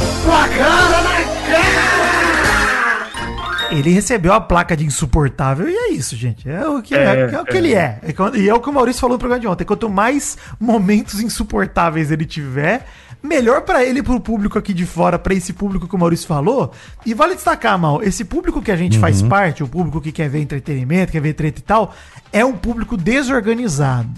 [3.78, 6.48] Ele recebeu a placa de insuportável e é isso, gente.
[6.48, 8.00] É o que, é, É, é o que ele é.
[8.02, 9.64] É E é o que o Maurício falou no programa de ontem.
[9.64, 12.86] Quanto mais momentos insuportáveis ele tiver,
[13.22, 16.26] melhor pra ele e pro público aqui de fora, pra esse público que o Maurício
[16.26, 16.72] falou.
[17.06, 20.28] E vale destacar, Mal, esse público que a gente faz parte, o público que quer
[20.28, 21.94] ver entretenimento, quer ver treta e tal,
[22.32, 24.10] é um público desorganizado.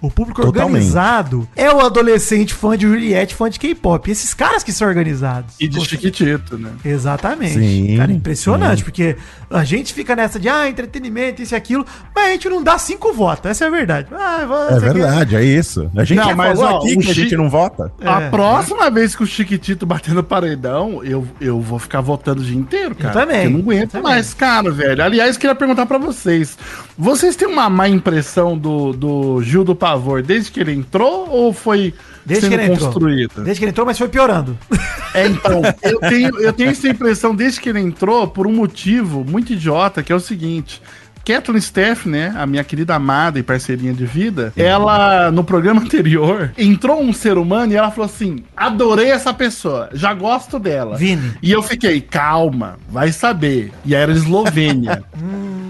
[0.00, 0.74] O público Totalmente.
[0.76, 4.10] organizado é o adolescente fã de Juliette, fã de K-pop.
[4.10, 5.54] Esses caras que são organizados.
[5.58, 6.70] E de Chiquitito, né?
[6.84, 7.54] Exatamente.
[7.54, 9.16] Sim, Cara, impressionante, porque
[9.50, 11.84] a gente fica nessa de, ah, entretenimento, isso e aquilo,
[12.14, 14.08] mas a gente não dá cinco votos, essa é a verdade.
[14.12, 15.90] Ah, É verdade, é isso.
[15.96, 17.92] A gente Não, mas, falou ó, aqui o que a gente não vota.
[18.04, 18.30] A É.
[18.30, 22.56] próxima vez que o Chiquitito bater no paredão, eu, eu vou ficar votando o dia
[22.56, 23.12] inteiro, cara.
[23.12, 24.10] também, porque Eu não aguento também.
[24.12, 25.02] mais, cara, velho.
[25.02, 26.56] Aliás, queria perguntar pra vocês.
[26.96, 31.52] Vocês têm uma má impressão do, do Gil do Pavor desde que ele entrou ou
[31.52, 32.90] foi Desde sendo que ele entrou.
[32.90, 33.42] construída?
[33.42, 34.58] Desde que ele entrou, mas foi piorando.
[35.14, 39.24] É, então, eu tenho, eu tenho essa impressão desde que ele entrou por um motivo
[39.24, 40.82] muito idiota, que é o seguinte.
[41.24, 46.52] Kathleen Steff, né, a minha querida amada e parceirinha de vida, ela, no programa anterior,
[46.56, 50.96] entrou um ser humano e ela falou assim, adorei essa pessoa, já gosto dela.
[50.96, 51.32] Vini.
[51.42, 53.72] E eu fiquei, calma, vai saber.
[53.84, 55.02] E aí era Eslovênia.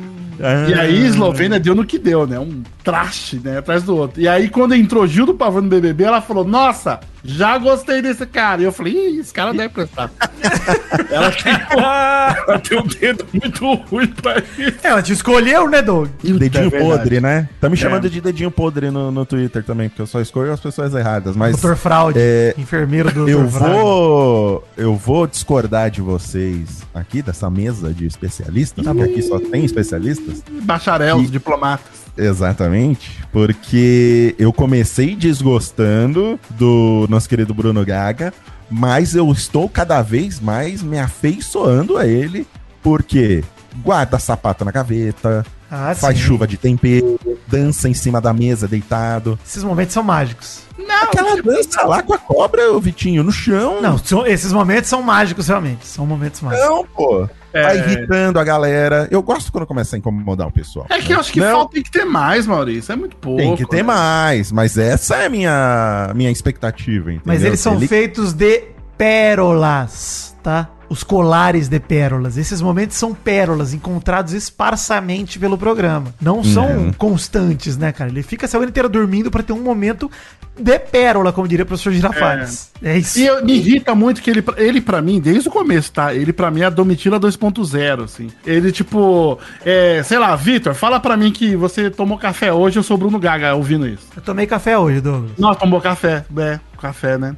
[0.68, 2.38] E aí, Eslovênia deu no que deu, né?
[2.38, 3.58] Um traste, né?
[3.58, 4.20] Atrás do outro.
[4.20, 8.24] E aí, quando entrou Gil do Pavão no BBB, ela falou: Nossa, já gostei desse
[8.26, 8.60] cara.
[8.60, 10.10] E eu falei: Ih, esse cara deve prestar.
[11.10, 14.78] ela, tem, ela tem um dedo muito ruim pra isso.
[14.82, 16.08] Ela te escolheu, né, Doug?
[16.22, 16.84] Dedinho É verdade.
[16.84, 17.48] podre, né?
[17.60, 18.08] Tá me chamando É.
[18.10, 21.36] de dedinho podre no, no Twitter também, porque eu só escolho as pessoas erradas.
[21.36, 23.50] Mas Doutor Fraude, é, enfermeiro do eu Dr.
[23.50, 23.74] Fraude.
[23.76, 29.38] vou, eu vou discordar de vocês aqui dessa mesa de especialistas, Tá porque aqui só
[29.38, 30.42] tem especialistas.
[30.62, 32.07] Bacharel, os diplomatas.
[32.18, 38.34] Exatamente, porque eu comecei desgostando do nosso querido Bruno Gaga,
[38.70, 42.46] mas eu estou cada vez mais me afeiçoando a ele,
[42.82, 43.42] porque
[43.84, 46.24] guarda sapato na gaveta, Ah, faz sim.
[46.24, 49.38] chuva de tempero, dança em cima da mesa deitado.
[49.46, 50.60] Esses momentos são mágicos.
[50.78, 53.80] Não, Aquela dança lá com a cobra, o Vitinho, no chão.
[53.80, 55.86] Não, são- esses momentos são mágicos, realmente.
[55.86, 56.66] São momentos mágicos.
[56.68, 57.28] Não, pô.
[57.52, 57.62] É.
[57.62, 59.08] Tá irritando a galera.
[59.10, 60.86] Eu gosto quando começa a incomodar o pessoal.
[60.90, 61.50] É que eu acho que Não.
[61.52, 62.92] falta tem que ter mais, Maurício.
[62.92, 63.38] É muito pouco.
[63.40, 63.82] Tem que ter né?
[63.84, 67.22] mais, mas essa é a minha, minha expectativa, entendeu?
[67.24, 68.64] Mas eles são Ele- feitos de
[68.98, 70.68] pérolas, tá?
[70.90, 72.38] Os colares de pérolas.
[72.38, 76.14] Esses momentos são pérolas encontrados esparsamente pelo programa.
[76.18, 76.92] Não são Uhum.
[76.94, 78.08] constantes, né, cara?
[78.10, 80.10] Ele fica a semana inteira dormindo pra ter um momento
[80.58, 82.70] de pérola, como diria o professor Girafales.
[82.82, 83.18] É, isso.
[83.18, 86.14] E eu- me irrita muito que ele, ele pra mim, desde o começo, tá?
[86.14, 88.28] Ele pra mim é a Domitila 2.0, assim.
[88.46, 92.82] Ele, tipo, é, sei lá, Vitor, fala pra mim que você tomou café hoje, eu
[92.82, 94.06] sou o Bruno Gaga ouvindo isso.
[94.16, 95.32] Eu tomei café hoje, Douglas.
[95.38, 96.24] Nossa, tomou café.
[96.38, 97.36] É, café, né?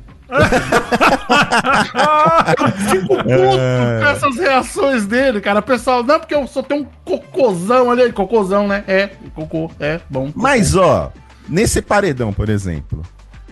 [2.58, 5.60] Eu fico puto com essas reações dele, cara.
[5.60, 8.12] O pessoal, não, porque eu só tenho um cocôzão ali.
[8.12, 8.84] Cocôzão, né?
[8.86, 10.30] É, cocô, é, bom.
[10.34, 11.12] Mas, ó,
[11.48, 13.02] nesse paredão, por exemplo,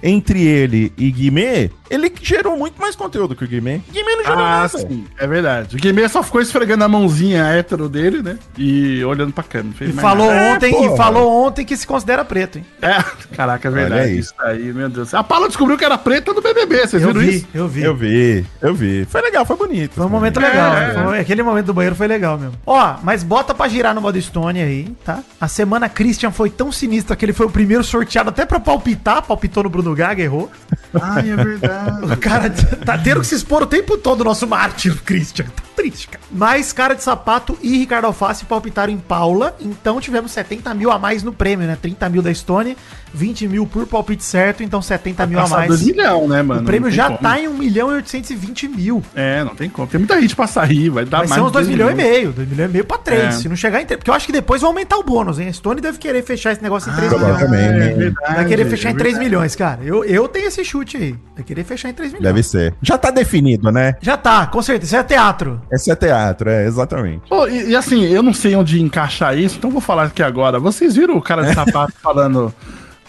[0.03, 3.81] entre ele e Guimê, ele gerou muito mais conteúdo que o Guimê.
[3.93, 4.69] Guimê não gerou Ah, nada.
[4.69, 5.77] sim, é verdade.
[5.77, 8.39] O Guimê só ficou esfregando a mãozinha hétero dele, né?
[8.57, 9.75] E olhando pra câmera.
[9.81, 10.39] E mais falou nada.
[10.41, 10.95] É, ontem, porra.
[10.95, 12.67] e falou ontem que se considera preto, hein?
[12.83, 13.03] É,
[13.35, 14.19] caraca, é verdade.
[14.19, 15.15] Isso aí, meu Deus.
[15.15, 17.47] A Paula descobriu que era preta no BBB, vocês Eu viram vi, isso?
[17.55, 17.83] eu vi.
[17.83, 19.05] Eu vi, eu vi.
[19.07, 19.95] Foi legal, foi bonito.
[19.95, 20.77] Foi um momento É, legal.
[20.77, 22.55] é, Foi- aquele momento do banheiro foi legal mesmo.
[22.67, 25.21] Ó, mas bota pra girar no modo Stone aí, tá?
[25.41, 29.23] A semana Christian foi tão sinistra que ele foi o primeiro sorteado até pra palpitar,
[29.23, 30.51] palpitou no Bruno no Gaga, errou.
[31.01, 32.12] Ai, é verdade.
[32.12, 35.46] O cara tá tendo que se expor o tempo todo, o nosso mártir, Christian.
[35.79, 36.25] Triste, cara.
[36.31, 40.99] Mas Cara de Sapato e Ricardo Alface palpitaram em Paula, então tivemos 70 mil a
[40.99, 41.79] mais no prêmio, né?
[41.81, 42.77] 30 mil da Estônia,
[43.14, 45.69] 20 mil por palpite certo, então 70 mil a mais.
[45.69, 46.62] dois milhão, né, mano?
[46.62, 47.19] o prêmio já como.
[47.19, 49.03] tá em 1 milhão e 820 mil.
[49.14, 49.87] É, não tem como.
[49.87, 51.93] Tem muita gente pra sair, vai dar Vai mais ser uns de 2 dois milhões
[51.93, 53.23] e meio, 2 milhões e meio pra 3.
[53.23, 53.31] É.
[53.31, 53.99] Se não chegar em 3.
[53.99, 55.49] Porque eu acho que depois vai aumentar o bônus, hein?
[55.49, 57.25] A Stone deve querer fechar esse negócio em 3 milhões.
[57.38, 57.83] provavelmente.
[57.93, 59.25] É verdade, Vai querer é fechar em 3 verdade.
[59.25, 59.81] milhões, cara.
[59.85, 61.17] Eu, eu tenho esse chute aí.
[61.35, 62.25] Vai querer fechar em 3 milhões.
[62.25, 62.75] Deve ser.
[62.83, 63.95] Já tá definido, né?
[64.01, 64.88] Já tá, com certeza.
[64.88, 65.61] Isso é teatro.
[65.70, 67.28] Esse é teatro, é, exatamente.
[67.28, 70.59] Pô, e, e assim, eu não sei onde encaixar isso, então vou falar aqui agora.
[70.59, 72.52] Vocês viram o cara de sapato falando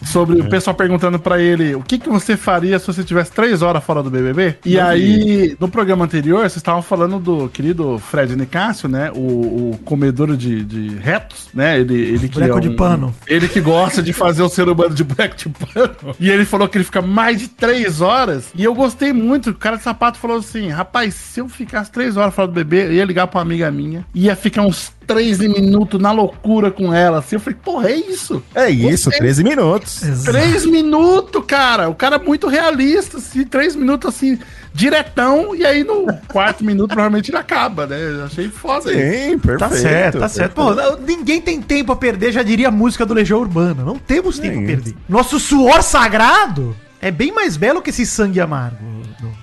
[0.05, 3.61] sobre o pessoal perguntando pra ele o que, que você faria se você tivesse três
[3.61, 4.57] horas fora do BBB?
[4.65, 9.11] E aí, no programa anterior, vocês estavam falando do querido Fred Nicásio, né?
[9.13, 11.79] O, o comedor de, de retos, né?
[11.79, 13.15] Ele, ele que Boneco de pano.
[13.27, 16.15] Ele que gosta de fazer o ser humano de boneco de pano.
[16.19, 18.49] E ele falou que ele fica mais de três horas.
[18.55, 19.51] E eu gostei muito.
[19.51, 22.85] O cara de sapato falou assim: rapaz, se eu ficasse três horas fora do bebê,
[22.85, 24.05] eu ia ligar pra uma amiga minha.
[24.13, 27.17] Ia ficar uns 13 minutos na loucura com ela.
[27.17, 28.43] Assim, eu falei, porra, é isso.
[28.53, 29.19] É isso, Gostei.
[29.19, 30.01] 13 minutos.
[30.23, 31.89] Três minutos, cara.
[31.89, 34.37] O cara é muito realista, assim, três minutos assim,
[34.71, 37.97] diretão, e aí no quarto minuto provavelmente ele acaba, né?
[37.99, 38.99] Eu achei foda isso.
[39.31, 39.57] Sim, perfeito.
[39.59, 40.53] Tá certo, tá certo.
[40.53, 43.83] Pô, não- ninguém tem tempo a perder, já diria a música do Legião Urbana.
[43.83, 44.93] Não temos tempo a perder.
[45.09, 48.77] Nosso suor sagrado é bem mais belo que esse sangue amargo.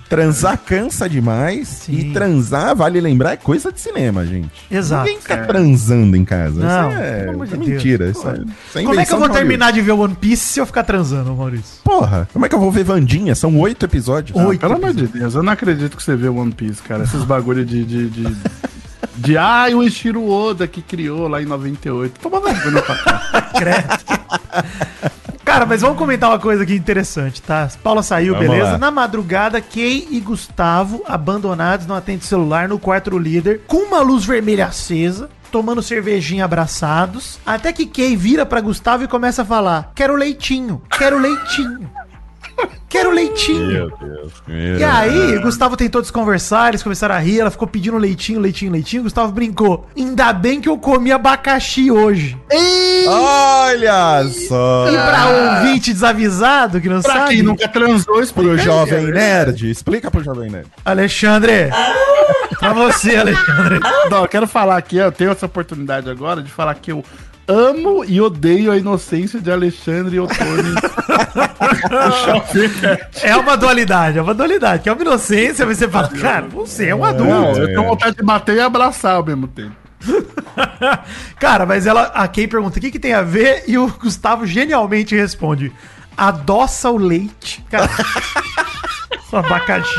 [0.09, 1.93] Transar cansa demais Sim.
[1.93, 4.49] e transar, vale lembrar, é coisa de cinema, gente.
[4.71, 5.05] Exato.
[5.05, 6.61] Ninguém fica transando em casa.
[6.61, 7.69] Não, isso é, pelo de é Deus.
[7.69, 8.09] mentira.
[8.09, 10.59] Isso é, isso é Como é que eu vou terminar de ver One Piece se
[10.59, 11.81] eu ficar transando, Maurício?
[11.83, 13.35] Porra, como é que eu vou ver Vandinha?
[13.35, 14.37] São oito episódios.
[14.37, 14.61] Oito.
[14.61, 17.03] Pelo amor de Deus, eu não acredito que você vê One Piece, cara.
[17.03, 17.83] Esses bagulho de.
[17.83, 18.37] de, de...
[19.15, 22.19] De, ai, o Ishiro Oda que criou lá em 98.
[22.19, 23.41] Toma vergonha pra cá.
[23.57, 23.87] Credo.
[25.47, 27.69] Cara, mas vamos comentar uma coisa aqui interessante, tá?
[27.81, 28.71] Paula saiu, Vamos beleza?
[28.73, 28.77] lá.
[28.77, 34.01] Na madrugada, Kay e Gustavo abandonados no atende celular no quarto do líder, com uma
[34.01, 39.45] luz vermelha acesa, tomando cervejinha abraçados, até que Kay vira pra Gustavo e começa a
[39.45, 41.89] falar: "Quero leitinho, quero leitinho".
[42.89, 43.91] Quero leitinho.
[43.99, 44.33] Deus.
[44.47, 49.03] E aí, Gustavo tentou desconversar, eles começaram a rir, ela ficou pedindo leitinho, leitinho, leitinho.
[49.03, 49.87] Gustavo brincou.
[49.95, 52.37] Ainda bem que eu comi abacaxi hoje.
[53.07, 54.87] Olha só.
[54.89, 59.69] E pra ouvinte desavisado que não Pra sabe, quem nunca transou, explica Pro jovem nerd,
[59.69, 60.67] explica pro jovem nerd.
[60.85, 61.69] Alexandre.
[62.59, 63.79] pra você, Alexandre.
[64.09, 67.03] Não, eu quero falar aqui, eu tenho essa oportunidade agora de falar que eu
[67.47, 70.75] amo e odeio a inocência de Alexandre Ottoni.
[73.23, 74.83] É uma dualidade, é uma dualidade.
[74.83, 77.31] Que é uma inocência, mas você fala, cara, você é um adulto.
[77.31, 79.75] Não, eu tenho vontade de bater e abraçar ao mesmo tempo.
[81.39, 84.45] Cara, mas ela, a Kay pergunta o que, que tem a ver e o Gustavo
[84.45, 85.71] genialmente responde:
[86.15, 87.63] adoça o leite.
[87.69, 87.89] Cara.
[89.31, 89.95] o abacaxi.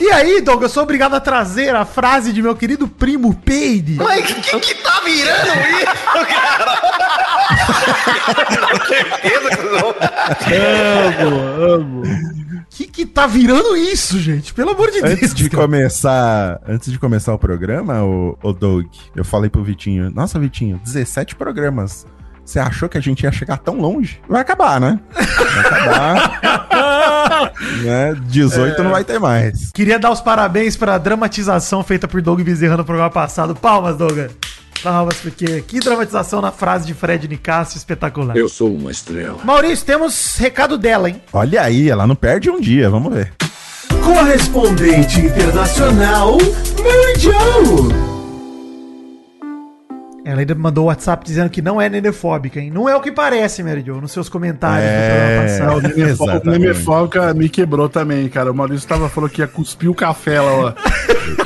[0.00, 3.96] E aí, Doug, eu sou obrigado a trazer a frase de meu querido primo Peide.
[3.96, 6.94] Mas que, que, que tá virando isso, cara?
[8.86, 9.94] certeza que não.
[11.22, 12.02] Amo, amo.
[12.70, 14.52] Que que tá virando isso, gente?
[14.52, 15.12] Pelo amor de Deus.
[15.12, 15.62] Antes de cara.
[15.62, 20.80] começar, antes de começar o programa, o, o Doug, eu falei pro Vitinho, nossa, Vitinho,
[20.82, 22.06] 17 programas.
[22.44, 24.20] Você achou que a gente ia chegar tão longe?
[24.28, 25.00] Vai acabar, né?
[25.12, 26.90] Vai acabar.
[27.82, 28.16] né?
[28.26, 29.70] 18 não vai ter mais.
[29.72, 33.54] Queria dar os parabéns pra dramatização feita por Doug Bezerra no programa passado.
[33.54, 34.18] Palmas, Doug.
[34.82, 38.36] Palmas, porque que dramatização na frase de Fred Nicásio espetacular.
[38.36, 39.38] Eu sou uma estrela.
[39.42, 41.22] Maurício, temos recado dela, hein?
[41.32, 43.32] Olha aí, ela não perde um dia, vamos ver.
[44.02, 48.13] Correspondente internacional, Mary Jo.
[50.24, 52.70] Ela ainda mandou o WhatsApp dizendo que não é nenefóbica, hein?
[52.70, 55.94] Não é o que parece, Mary Jo, nos seus comentários do programa É, passado.
[55.94, 56.60] O exatamente.
[56.60, 58.50] Nemefóbica me quebrou também, cara.
[58.50, 60.72] O Maurício tava falando que ia cuspir o café lá, ó.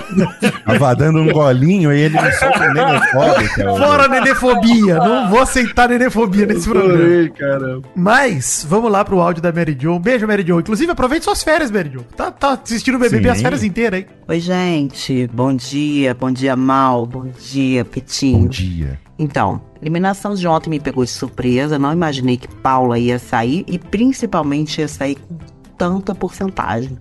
[0.65, 3.65] Tava dando um golinho e ele me solta nenefóbica.
[3.65, 6.95] Fora nenefobia, não vou aceitar nenefobia nesse programa.
[6.95, 7.81] Adorei, cara.
[7.95, 9.93] Mas, vamos lá pro áudio da Mary Jo.
[9.95, 10.61] Um beijo, Mary Jo.
[10.61, 12.05] Inclusive, aproveite suas férias, Mary Jo.
[12.17, 13.31] Tá, tá assistindo o BBB Sim.
[13.31, 14.07] as férias inteiras, hein?
[14.27, 15.29] Oi, gente.
[15.33, 17.07] Bom dia, bom dia, Mal.
[17.07, 18.49] Bom dia, Bom Petinho.
[18.69, 19.01] Dia.
[19.19, 21.79] Então, a eliminação de ontem me pegou de surpresa.
[21.79, 25.37] Não imaginei que Paula ia sair e principalmente ia sair com
[25.77, 26.99] tanta porcentagem.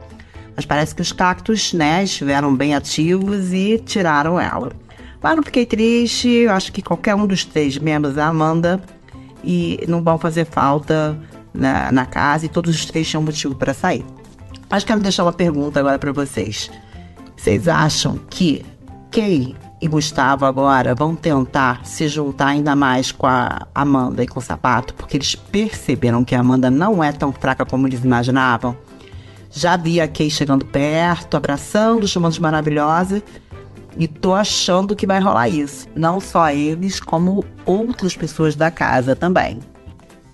[0.56, 4.72] Mas parece que os cactos, né, estiveram bem ativos e tiraram ela.
[5.22, 6.28] Mas não fiquei triste.
[6.28, 8.82] Eu acho que qualquer um dos três, menos a Amanda,
[9.44, 11.20] e não vão fazer falta
[11.54, 14.06] na, na casa e todos os três tinham motivo para sair.
[14.70, 16.70] Mas quero deixar uma pergunta agora para vocês.
[17.36, 18.66] Vocês acham que
[19.12, 24.40] Kay e Gustavo agora vão tentar se juntar ainda mais com a Amanda e com
[24.40, 28.76] o Sapato, porque eles perceberam que a Amanda não é tão fraca como eles imaginavam.
[29.52, 33.24] Já vi a Kay chegando perto, abraçando, chamando de maravilhosa.
[33.98, 35.88] E tô achando que vai rolar isso.
[35.96, 39.60] Não só eles, como outras pessoas da casa também.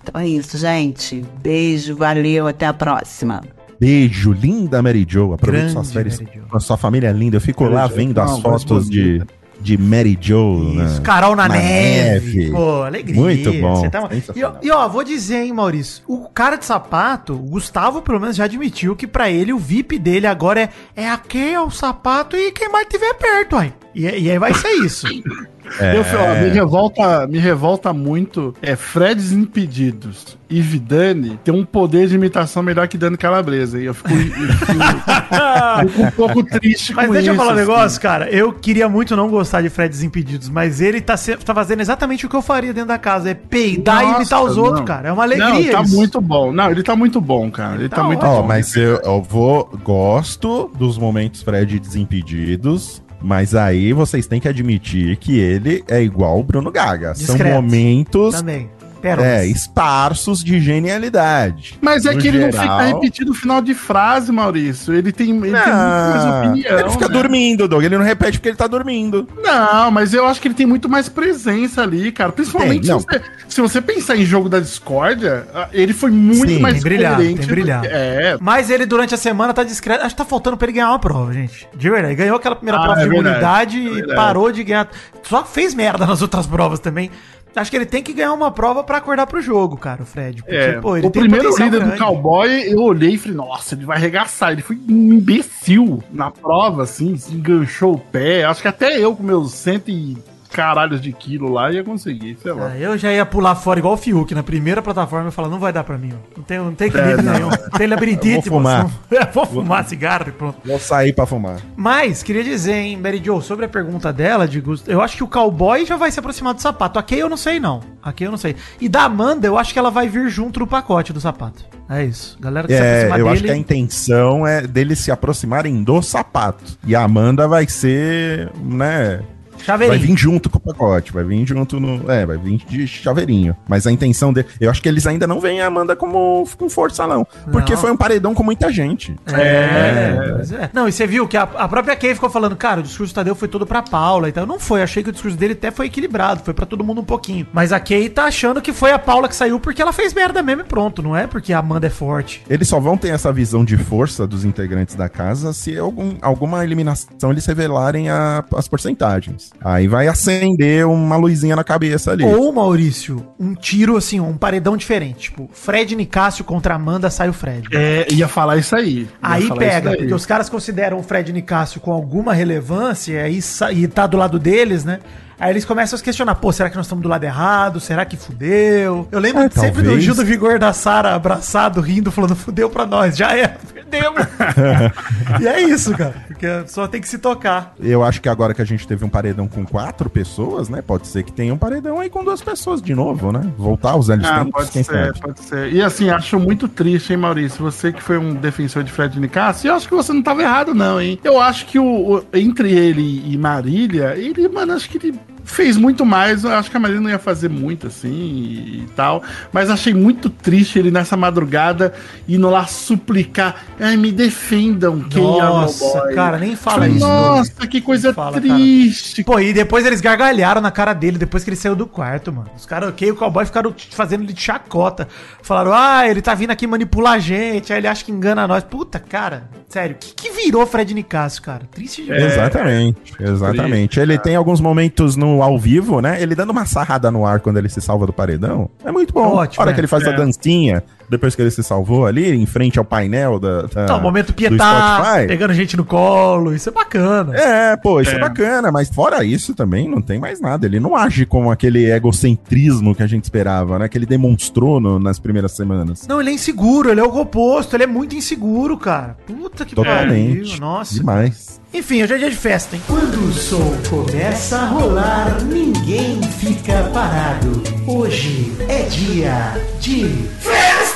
[0.02, 1.24] Então é isso, gente.
[1.40, 3.40] Beijo, valeu, até a próxima.
[3.84, 5.34] Beijo, linda Mary Jo.
[5.34, 6.42] Aproveite suas férias Mary Jo.
[6.48, 7.36] com a sua família linda.
[7.36, 7.94] Eu fico lá Beijo.
[7.96, 9.22] vendo as fotos de,
[9.60, 10.72] de Mary Jo.
[10.86, 11.00] Isso, né?
[11.04, 12.38] Carol na, na neve.
[12.38, 12.50] neve.
[12.50, 13.20] Pô, alegria.
[13.20, 16.02] Muito bom, tá- E, e, ó, vou dizer, hein, Maurício.
[16.08, 19.98] O cara de sapato, o Gustavo, pelo menos, já admitiu que pra ele o VIP
[19.98, 23.72] dele agora é, é aquele, é o sapato e quem mais tiver perto, aí.
[23.94, 25.06] E, e aí vai ser isso.
[25.80, 25.96] É.
[25.96, 32.06] Eu, ó, me, revolta, me revolta muito é Freds Impedidos e Vidani tem um poder
[32.06, 33.80] de imitação melhor que Dani Calabresa.
[33.80, 37.52] E eu fico, eu fico- fico um pouco triste Mas com deixa eu isso, falar
[37.56, 37.68] um assim.
[37.68, 38.30] negócio, cara.
[38.30, 42.26] Eu queria muito não gostar de Fred Desimpedidos, mas ele tá, se- tá fazendo exatamente
[42.26, 44.84] o que eu faria dentro da casa: é peidar e Nossa, imitar os outros, não.
[44.86, 45.08] cara.
[45.08, 45.72] É uma Não, alegria.
[45.72, 45.96] tá isso.
[45.96, 46.52] muito bom.
[46.52, 47.76] Não, ele tá muito bom, cara.
[47.76, 48.46] Ele Tá tá, muito Ó, bom.
[48.46, 49.68] mas eu, eu vou.
[49.82, 53.02] Gosto dos momentos Fred desimpedidos.
[53.24, 57.14] Mas aí vocês têm que admitir que ele é igual o Bruno Gaga.
[57.14, 57.54] São Discreto.
[57.54, 58.68] momentos Também.
[59.04, 59.30] Pérolas.
[59.30, 61.78] é, esparsos de genialidade.
[61.80, 64.94] Mas é No que ele não geral- fica repetindo o final de frase, Maurício.
[64.94, 66.78] Ele tem, ele tem muito mais Não, opinião.
[66.80, 67.12] ele fica né?
[67.14, 67.84] dormindo, Doug.
[67.84, 69.28] Ele não repete porque ele tá dormindo.
[69.42, 72.32] Não, mas eu acho que ele tem muito mais presença ali, cara.
[72.32, 76.58] Principalmente Tem, se, você, se você pensar em jogo da discórdia, ele foi muito Sim,
[76.60, 77.86] mais tem tem brilhado.
[77.88, 78.36] que- É.
[78.40, 80.00] Mas ele, durante a semana, tá discreto.
[80.04, 81.68] Acho que tá faltando pra ele ganhar uma prova, gente.
[81.76, 82.04] De verdade.
[82.14, 84.88] Ele ganhou aquela primeira Ah, prova é de verdade, imunidade é e parou de ganhar.
[85.22, 87.10] Só fez merda nas outras provas também.
[87.56, 90.42] Acho que ele tem que ganhar uma prova pra acordar pro jogo, cara, o Fred.
[90.42, 91.98] Porque, É, pô, ele o primeiro líder do grande.
[91.98, 94.52] cowboy, eu olhei e falei, nossa, ele vai arregaçar.
[94.52, 98.44] Ele foi um imbecil na prova, assim, se enganchou o pé.
[98.44, 100.16] Acho que até eu com meus cento e
[100.54, 102.70] caralhos de quilo lá ia conseguir, sei lá.
[102.72, 104.32] Ah, eu já ia pular fora igual o Fiuk.
[104.34, 106.36] Na primeira plataforma eu falar, não vai dar pra mim, ó.
[106.36, 107.32] Não tem, não tem equilíbrio É, não.
[107.32, 107.50] nenhum.
[107.50, 108.88] Não tem labirintite, vou fumar.
[109.10, 110.58] É, vou fumar cigarro e pronto.
[110.64, 111.56] Vou sair pra fumar.
[111.76, 114.86] Mas, queria dizer, hein, Mary Jo, sobre a pergunta dela, de Gust...
[114.86, 116.98] eu acho que o cowboy já vai se aproximar do sapato.
[116.98, 117.80] A Kay eu não sei, não.
[118.02, 118.54] A Kay eu não sei.
[118.80, 121.64] E da Amanda, eu acho que ela vai vir junto no pacote do sapato.
[121.90, 122.38] É isso.
[122.40, 126.64] Galera que É, eu acho que a intenção é deles se aproximarem do sapato.
[126.86, 129.20] E a Amanda vai ser, né?
[129.66, 130.00] Vai Chaveirinho.
[130.08, 132.10] vir junto com o pacote, vai vir junto no.
[132.10, 133.56] É, vai vir de chaveirinho.
[133.68, 134.48] Mas a intenção dele.
[134.60, 137.26] Eu acho que eles ainda não veem a Amanda como com força, não.
[137.50, 137.80] Porque Não.
[137.80, 139.14] foi um paredão com muita gente.
[139.32, 140.70] É, mas é.
[140.72, 143.16] Não, e você viu que a, a própria Kay ficou falando, cara, o discurso do
[143.16, 144.46] Tadeu foi todo pra Paula e tal.
[144.46, 147.04] Não foi, achei que o discurso dele até foi equilibrado, foi pra todo mundo um
[147.04, 147.46] pouquinho.
[147.52, 150.42] Mas a Kay tá achando que foi a Paula que saiu porque ela fez merda
[150.42, 152.42] mesmo e pronto, não é porque a Amanda é forte.
[152.48, 156.64] Eles só vão ter essa visão de força dos integrantes da casa se algum, alguma
[156.64, 159.52] eliminação eles revelarem a- as porcentagens.
[159.62, 162.22] Aí vai acender uma luzinha na cabeça ali.
[162.24, 165.30] Ou, Maurício, um tiro assim, um paredão diferente.
[165.30, 167.68] Tipo, Fred Nicásio contra Amanda sai o Fred.
[167.72, 169.00] É, ia falar isso aí.
[169.02, 173.72] Ia Aí pega, porque os caras consideram o Fred Nicásio com alguma relevância aí sa-
[173.72, 174.98] e tá do lado deles, né?
[175.38, 177.80] Aí eles começam a se questionar, pô, será que nós estamos do lado errado?
[177.80, 179.08] Será que fudeu?
[179.10, 180.04] Eu lembro É, sempre do talvez.
[180.04, 184.22] Gil do Vigor da Sara abraçado, rindo, falando, fudeu pra nós, já é, perdemos.
[185.40, 187.74] e é isso, cara, porque só tem que se tocar.
[187.80, 190.80] Eu acho que agora que a gente teve um paredão com quatro pessoas, né?
[190.82, 193.42] Pode ser que tenha um paredão aí com duas pessoas de novo, né?
[193.58, 195.20] Voltar aos velhos Ah, tempos, pode quem ser, sabe?
[195.20, 195.72] pode ser.
[195.72, 197.62] E assim, acho muito triste, hein, Maurício?
[197.64, 200.74] Você que foi um defensor de Fred Nicasso, eu acho que você não tava errado,
[200.74, 201.18] não, hein?
[201.24, 205.76] Eu acho que o, o- entre ele e Marília, ele, mano, acho que ele fez
[205.76, 206.44] muito mais.
[206.44, 209.22] Eu acho que a Marília não ia fazer muito assim e, e tal.
[209.52, 211.92] Mas achei muito triste ele nessa madrugada
[212.28, 213.64] indo lá suplicar.
[213.78, 216.14] Ai, me defendam, quem é Nossa, boy.
[216.14, 217.06] cara, nem fala isso.
[217.06, 219.22] Nossa, que coisa fala, triste.
[219.22, 222.50] Pô, e depois eles gargalharam na cara dele, depois que ele saiu do quarto, mano.
[222.56, 225.06] Os caras, ok, o cowboy ficaram fazendo ele de chacota.
[225.42, 228.64] Falaram, ah, ele tá vindo aqui manipular a gente, aí ele acha que engana nós.
[228.64, 231.62] Puta, cara, sério, o que, que virou Fred Nicásio, cara?
[231.70, 232.32] Triste demais.
[232.32, 234.00] Exatamente, exatamente.
[234.00, 236.20] Ele tem alguns momentos no ao vivo, né?
[236.22, 238.68] Ele dando uma sarrada no ar quando ele se salva do paredão.
[238.84, 239.36] É muito bom.
[239.36, 239.74] Ótimo, a hora é.
[239.74, 240.16] que ele faz a É.
[240.16, 244.00] dancinha, depois que ele se salvou ali, em frente ao painel da, da- Tá, o
[244.02, 247.36] momento Pietá, pegando gente no colo, isso é bacana.
[247.36, 248.14] É, pô, isso é.
[248.14, 248.18] É.
[248.18, 250.66] bacana, mas fora isso também não tem mais nada.
[250.66, 253.88] Ele não age com aquele egocentrismo que a gente esperava, né?
[253.88, 256.06] Que ele demonstrou no- nas primeiras semanas.
[256.08, 259.16] Não, ele é inseguro, ele é o oposto, ele é muito inseguro, cara.
[259.26, 260.48] Puta que Totalmente.
[260.50, 260.94] pariu, nossa.
[260.94, 261.60] Demais.
[261.72, 262.82] Enfim, hoje é dia de festa, hein?
[262.86, 267.62] Quando o som começa a rolar, ninguém fica parado.
[267.86, 270.04] Hoje é dia de
[270.38, 270.93] festa!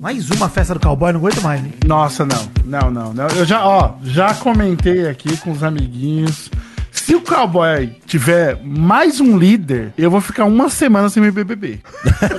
[0.00, 1.64] Mais uma festa do cowboy, não aguento mais.
[1.64, 1.72] hein?
[1.86, 2.48] Nossa, não.
[2.64, 3.28] Não, não, não.
[3.28, 6.50] Eu já, ó, já comentei aqui com os amiguinhos.
[6.90, 11.80] Se o cowboy tiver mais um líder, eu vou ficar uma semana sem meu BBB.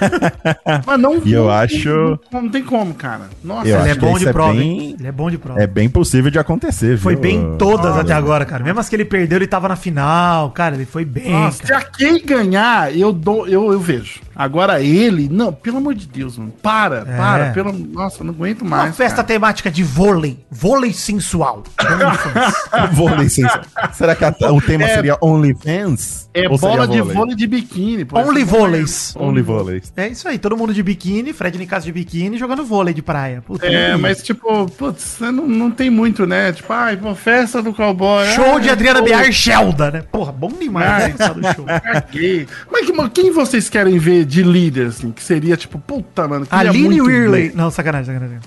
[0.85, 3.23] Mas não E eu não- acho- Não, não tem como, cara.
[3.43, 4.95] Nossa, Eu Ele é bom de é prova, bem- hein?
[4.99, 5.61] Ele é bom de prova.
[5.61, 7.21] É bem possível de acontecer, Foi viu?
[7.23, 8.01] bem em todas Olha.
[8.01, 8.63] até agora, cara.
[8.63, 10.51] Mesmo as que ele perdeu, ele tava na final.
[10.51, 11.31] Cara, ele foi bem.
[11.31, 11.81] Nossa, se cara.
[11.81, 14.21] a Kay ganhar, eu dou, eu, eu vejo.
[14.35, 16.53] Agora ele, não, pelo amor de Deus, mano.
[16.61, 17.17] Para, É.
[17.17, 18.95] para, pelo, nossa, eu não aguento Uma mais.
[18.95, 19.27] festa cara.
[19.27, 20.39] temática de vôlei.
[20.51, 21.63] Vôlei sensual.
[22.93, 23.45] Vôlei sem-
[23.93, 26.29] Será que a- o tema É- seria OnlyFans?
[26.33, 28.05] É Ou seria bola de vôlei de biquíni.
[28.05, 28.19] pô.
[28.19, 29.13] Only vôleis.
[29.17, 29.81] Only vôlei.
[29.95, 33.41] É isso aí, todo mundo de biquíni, Fred Nicasso de biquíni, jogando vôlei de praia.
[33.45, 36.51] Puta, É, mas tipo, putz, não, não tem muito, né?
[36.51, 38.25] Tipo, ai, pô, festa do cowboy.
[38.33, 40.03] Show ai, de Adriana pô, Biar Shelda, né?
[40.11, 41.65] Porra, bom demais né, do show.
[41.83, 42.47] caguei.
[42.71, 45.11] Mas quem vocês querem ver de líder, assim?
[45.11, 46.47] Que seria tipo, puta, mano.
[46.49, 47.55] Aline ver.
[47.55, 48.39] Não, sacanagem, sacanagem.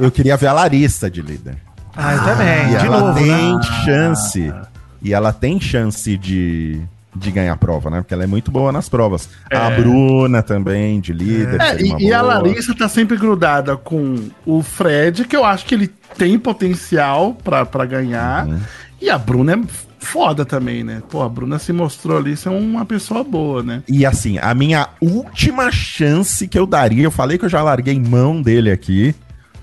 [0.00, 1.56] Eu queria ver a Larissa de líder.
[1.96, 2.74] Ah, eu também.
[2.74, 3.62] E de ela novo, tem né?
[3.84, 4.54] chance.
[5.02, 6.80] E ela tem chance de,
[7.14, 8.00] de ganhar a prova, né?
[8.00, 9.28] Porque ela é muito boa nas provas.
[9.50, 11.60] A Bruna também, de líder.
[11.60, 12.22] É, e, e a.
[12.22, 17.66] Larissa tá sempre grudada com o Fred, que eu acho que ele tem potencial pra,
[17.66, 18.46] pra ganhar.
[18.46, 18.60] Uhum.
[19.00, 19.58] E a Bruna é
[20.00, 21.02] foda também, né?
[21.08, 23.82] Pô, a Bruna se mostrou ali ser uma pessoa boa, né?
[23.86, 28.00] E assim, a minha última chance que eu daria, eu falei que eu já larguei
[28.00, 29.14] mão dele aqui,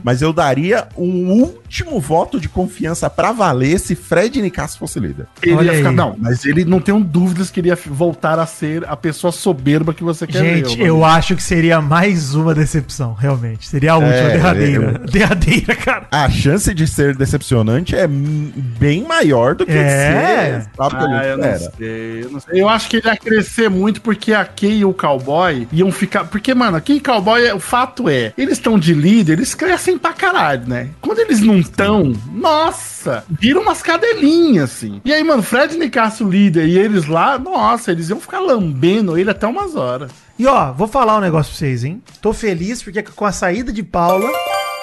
[0.04, 5.28] mas eu daria um último voto de confiança pra valer se Fred Nicasso fosse líder.
[5.42, 5.90] Ele Olha ia ficar.
[5.90, 5.96] aí.
[5.96, 9.94] Não, mas ele não tenho dúvidas que ele ia voltar a ser a pessoa soberba
[9.94, 10.86] que você quer Gente, ver.
[10.88, 11.14] eu mano.
[11.14, 13.68] acho que seria mais uma decepção, realmente.
[13.68, 15.02] Seria a última, É, derradeira.
[15.12, 16.08] Derradeira, cara.
[16.12, 20.62] A chance de ser decepcionante é bem maior do que É.
[20.62, 20.70] ser.
[20.76, 22.62] Sabe Ah, eu não sei, eu não sei.
[22.62, 26.26] Eu acho que ele ia crescer muito porque a Kay e o cowboy iam ficar.
[26.26, 29.34] Porque, mano, a Kay e o cowboy, é- o fato é, eles estão de líder,
[29.34, 30.90] eles crescem pra caralho, né?
[31.00, 35.00] Quando eles não estão, nossa, viram umas cadelinhas, assim.
[35.06, 39.30] E aí, mano, Fred Nicasso líder e eles lá, nossa, eles iam ficar lambendo ele
[39.30, 40.10] até umas horas.
[40.40, 42.02] E ó, vou falar um negócio pra vocês, hein?
[42.20, 44.28] Tô feliz porque com a saída de Paula.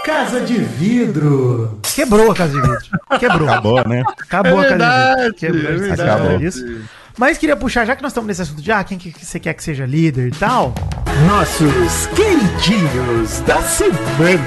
[0.04, 1.80] Casa de vidro.
[1.94, 2.84] Quebrou a casa de vidro.
[3.18, 3.48] Quebrou.
[3.48, 4.02] Acabou, né?
[4.20, 5.34] Acabou É a casa verdade, de vidro.
[5.34, 5.64] Quebrou.
[5.64, 6.84] é a gente tá verdade.
[7.16, 9.54] Mas queria puxar, já que nós estamos nesse assunto de ah, quem que você quer
[9.54, 10.74] que seja líder e tal.
[11.28, 14.42] Nossos queridinhos da semana.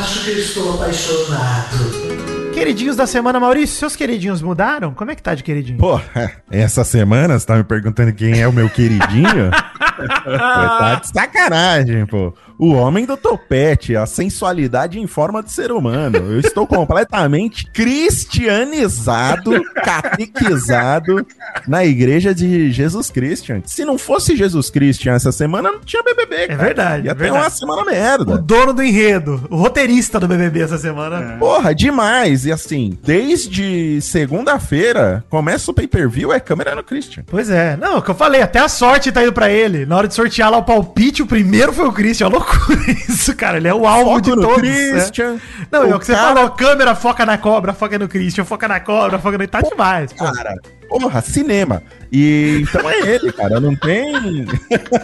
[0.00, 2.06] Acho que estou apaixonado.
[2.52, 4.92] Queridinhos da semana, Maurício, seus queridinhos mudaram?
[4.92, 5.78] Como é que tá de queridinho?
[5.78, 6.00] Pô,
[6.50, 9.50] essa semana você tá me perguntando quem é o meu queridinho?
[9.96, 12.34] Tá de sacanagem, pô.
[12.58, 16.16] O homem do topete, a sensualidade em forma de ser humano.
[16.16, 21.26] Eu estou completamente cristianizado, catequizado
[21.68, 23.62] na igreja de Jesus Christian.
[23.66, 27.20] Se não fosse Jesus Christian essa semana, não tinha BBB, É verdade, Ia é ter
[27.20, 27.42] verdade.
[27.44, 28.38] uma semana O merda.
[28.38, 31.36] dono do enredo, o roteirista do BBB essa semana.
[31.38, 32.46] Porra, demais.
[32.46, 37.22] E assim, desde segunda-feira, começa o pay-per-view, é câmera no Christian.
[37.26, 37.76] Pois é.
[37.76, 39.84] Não, é o que eu falei, até a sorte tá indo pra ele.
[39.86, 42.26] Na hora de sortear lá o palpite, o primeiro foi o Christian.
[42.26, 42.28] É
[43.08, 43.56] isso, cara.
[43.58, 44.60] Ele é o alvo Foco de todos.
[44.60, 45.34] Christian.
[45.34, 45.40] né?
[45.70, 48.68] Não, é o que você cara- falou, câmera foca na cobra, foca no Christian, foca
[48.68, 49.46] na cobra, foca no...
[49.48, 50.24] Tá demais, pô.
[50.32, 50.54] Cara,
[50.88, 51.82] porra, cinema.
[52.12, 53.58] E então é ele, cara.
[53.60, 54.46] Não tem.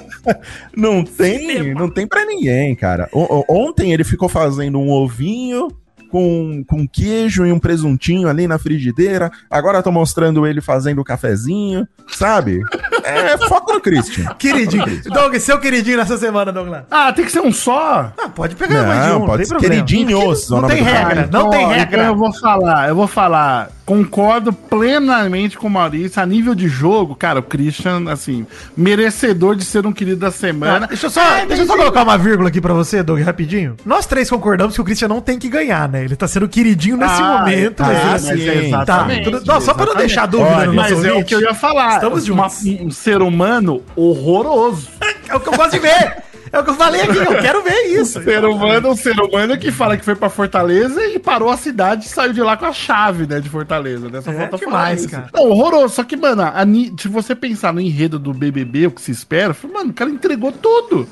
[0.77, 1.75] não tem.
[1.75, 3.09] Não tem pra ninguém, cara.
[3.13, 5.69] O- o- ontem ele ficou fazendo um ovinho.
[6.11, 9.31] Com, com queijo e um presuntinho ali na frigideira.
[9.51, 12.61] Agora eu tô mostrando ele fazendo o cafezinho, sabe?
[13.05, 14.27] É foco no Christian.
[14.39, 14.85] Queridinho.
[15.05, 16.85] Doug, seu queridinho nessa semana, Douglas.
[16.91, 18.13] Ah, tem que ser um só?
[18.19, 20.51] Ah, pode pegar mais de Não, um, pode ser queridinhos.
[20.51, 22.03] é o Não nome tem regra, não Então, tem regra.
[22.03, 23.71] Então eu vou falar, eu vou falar.
[23.85, 26.23] Concordo plenamente com o Maurício.
[26.23, 28.47] A nível de jogo, cara, o Christian, assim,
[28.77, 30.85] merecedor de ser um querido da semana.
[30.85, 33.77] Ah, deixa eu só, deixa eu só colocar uma vírgula aqui pra você, Doug, rapidinho.
[33.85, 36.05] Nós três concordamos que o Christian não tem que ganhar, né?
[36.05, 37.81] Ele tá sendo queridinho nesse Ah, momento.
[37.83, 40.67] ah, mas mas ele- é tá, exatamente, tudo- não, só pra não deixar dúvida Olha,
[40.67, 41.29] no nosso Mas é o ouvinte.
[41.29, 41.95] que eu ia falar.
[41.97, 42.81] Estamos Uma- juntos.
[42.81, 44.89] um ser humano horroroso.
[45.29, 46.23] É o que eu gosto de ver.
[46.53, 48.19] É o que eu falei aqui, eu quero ver isso.
[48.21, 51.57] Um ser humano, um ser humano que fala que foi pra Fortaleza e parou a
[51.57, 54.11] cidade e saiu de lá com a chave, né, de Fortaleza.
[54.11, 55.09] Dessa É falta demais, isso.
[55.09, 55.31] cara.
[55.33, 55.95] Não, horroroso.
[55.95, 56.63] Só que, mano, a
[57.01, 60.53] se você pensar no enredo do BBB, o que se espera, mano, o cara entregou
[60.53, 61.09] tudo.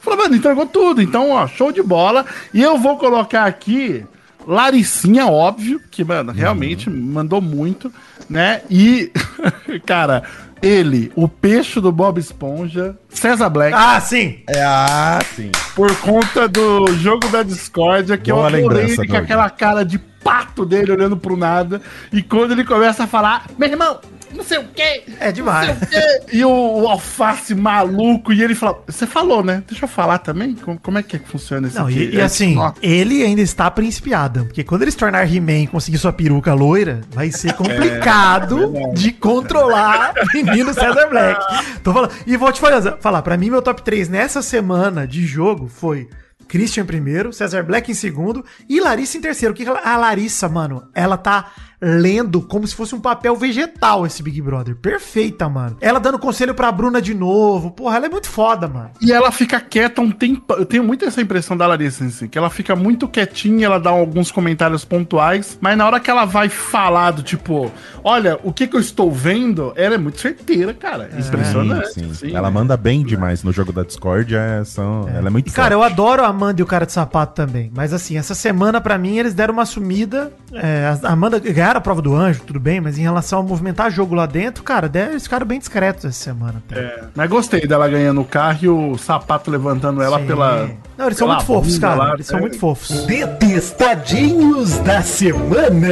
[0.00, 1.02] Falou, mano, entregou tudo.
[1.02, 2.24] Então, ó, show de bola.
[2.52, 4.04] E eu vou colocar aqui
[4.46, 7.92] Laricinha, óbvio, que, mano, realmente mandou muito,
[8.28, 8.62] né?
[8.70, 9.10] E,
[9.86, 10.22] cara,
[10.62, 14.38] ele, o peixe do Bob Esponja, César Black, Ah, sim.
[14.48, 15.50] É, ah, sim.
[15.74, 19.98] por conta do jogo da discórdia, que Boa eu adorei ele com aquela cara de
[19.98, 21.82] pato dele olhando pro nada.
[22.10, 24.00] E quando ele começa a falar, meu irmão,
[24.34, 25.02] não sei o quê.
[25.20, 25.68] É demais.
[25.68, 26.20] não sei o quê.
[26.32, 29.62] E o, o alface maluco, e ele fala, você falou, né?
[29.68, 31.98] Deixa eu falar também, como, como é que, é que funciona isso Não, aqui?
[31.98, 34.44] e, e É, assim, ó, ele ainda está principiado.
[34.46, 39.12] Porque quando ele se tornar He-Man e conseguir sua peruca loira, vai ser complicado de
[39.12, 41.40] controlar o menino Cesar Black.
[41.82, 42.12] Tô falando.
[42.26, 46.08] E vou te falar, falar, pra mim, meu top 3 nessa semana de jogo foi
[46.48, 49.54] Christian em primeiro, Cesar Black em segundo e Larissa em terceiro.
[49.54, 51.50] O que a Larissa, mano, ela tá
[51.84, 54.74] lendo como se fosse um papel vegetal esse Big Brother.
[54.74, 55.76] Perfeita, mano.
[55.80, 57.70] Ela dando conselho pra Bruna de novo.
[57.70, 58.90] Porra, ela é muito foda, mano.
[59.00, 60.54] E ela fica quieta um tempo.
[60.54, 63.90] Eu tenho muito essa impressão da Larissa, assim, que ela fica muito quietinha, ela dá
[63.90, 67.70] alguns comentários pontuais, mas na hora que ela vai falar do tipo,
[68.02, 71.10] olha, o que que eu estou vendo, ela é muito certeira, cara.
[71.18, 71.88] Impressionante.
[71.88, 72.10] Sim, sim.
[72.10, 72.54] assim, ela né?
[72.54, 74.34] manda bem demais no jogo da Discord.
[74.34, 76.92] É, são, Ela é muito E, cara, eu adoro a Amanda e o cara de
[76.92, 77.70] sapato também.
[77.74, 80.32] Mas assim, essa semana, pra mim, eles deram uma sumida.
[80.52, 83.90] É, a Amanda ganharam a prova do anjo, tudo bem, mas em relação a movimentar
[83.90, 86.62] jogo lá dentro, cara, eles ficaram bem discretos essa semana.
[86.68, 86.80] até.
[86.80, 90.26] É, mas gostei dela ganhando o carro e o sapato levantando ela Sim.
[90.26, 90.70] pela.
[90.96, 91.94] Não, eles são muito fofos, cara.
[91.94, 92.40] lá, eles são é.
[92.40, 93.04] muito fofos.
[93.06, 95.88] Detestadinhos da semana.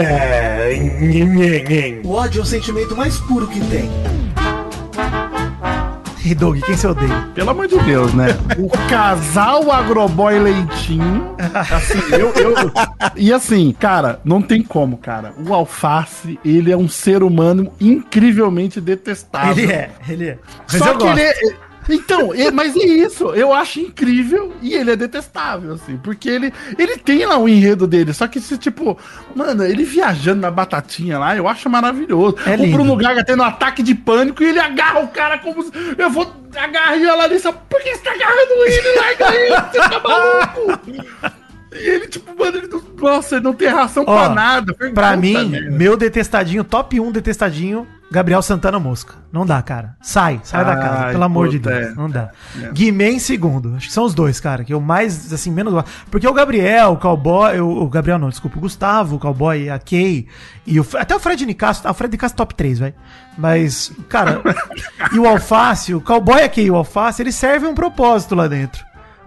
[2.04, 3.90] O ódio é o sentimento mais puro que tem.
[6.24, 7.28] E Doug, quem você odeia?
[7.34, 8.28] Pelo amor de Deus, né?
[8.58, 11.34] O casal agroboy leitinho.
[11.52, 12.72] Assim, eu, eu.
[13.16, 15.34] E assim, cara, não tem como, cara.
[15.44, 19.64] O alface, ele é um ser humano incrivelmente detestável.
[19.64, 20.38] Ele é, ele é.
[20.70, 21.18] Mas Só que gosto.
[21.18, 21.71] ele é.
[21.92, 26.96] Então, mas é isso, eu acho incrível e ele é detestável, assim, porque ele, ele
[26.96, 28.98] tem lá o enredo dele, só que esse tipo,
[29.34, 32.36] mano, ele viajando na batatinha lá, eu acho maravilhoso.
[32.46, 32.70] É o.
[32.72, 36.10] Bruno Gaga tendo um ataque de pânico e ele agarra o cara como se, eu
[36.10, 38.98] vou agarrar e a Larissa, por que você tá agarrando ele?
[38.98, 41.02] Larga ele, você tá maluco?
[41.74, 44.74] E ele, tipo, mano, ele não, nossa, ele não tem ração Ó, pra nada.
[44.94, 45.70] Pra mim, merda.
[45.70, 49.14] meu detestadinho, top 1 detestadinho, Gabriel Santana Mosca.
[49.32, 49.96] Não dá, cara.
[50.00, 51.88] Sai, sai da casa, Ai, pelo amor de Deus.
[51.88, 51.94] é.
[51.94, 52.30] Não dá.
[52.72, 53.74] Guimê em segundo.
[53.74, 55.90] Acho que são os dois, cara, que eu mais, assim, menos gosto.
[56.10, 59.78] Porque o Gabriel, o Cowboy, o, o Gabriel não, desculpa, o Gustavo, o Cowboy, a
[59.78, 60.28] Kay
[60.66, 62.94] e o, até o Fred Nicasso, ah, o Fred Nicasso top 3, vai.
[63.36, 64.42] Mas, cara,
[65.12, 68.46] e o Alface, o Cowboy, a Kay e o Alface, eles servem um propósito lá
[68.46, 68.84] dentro.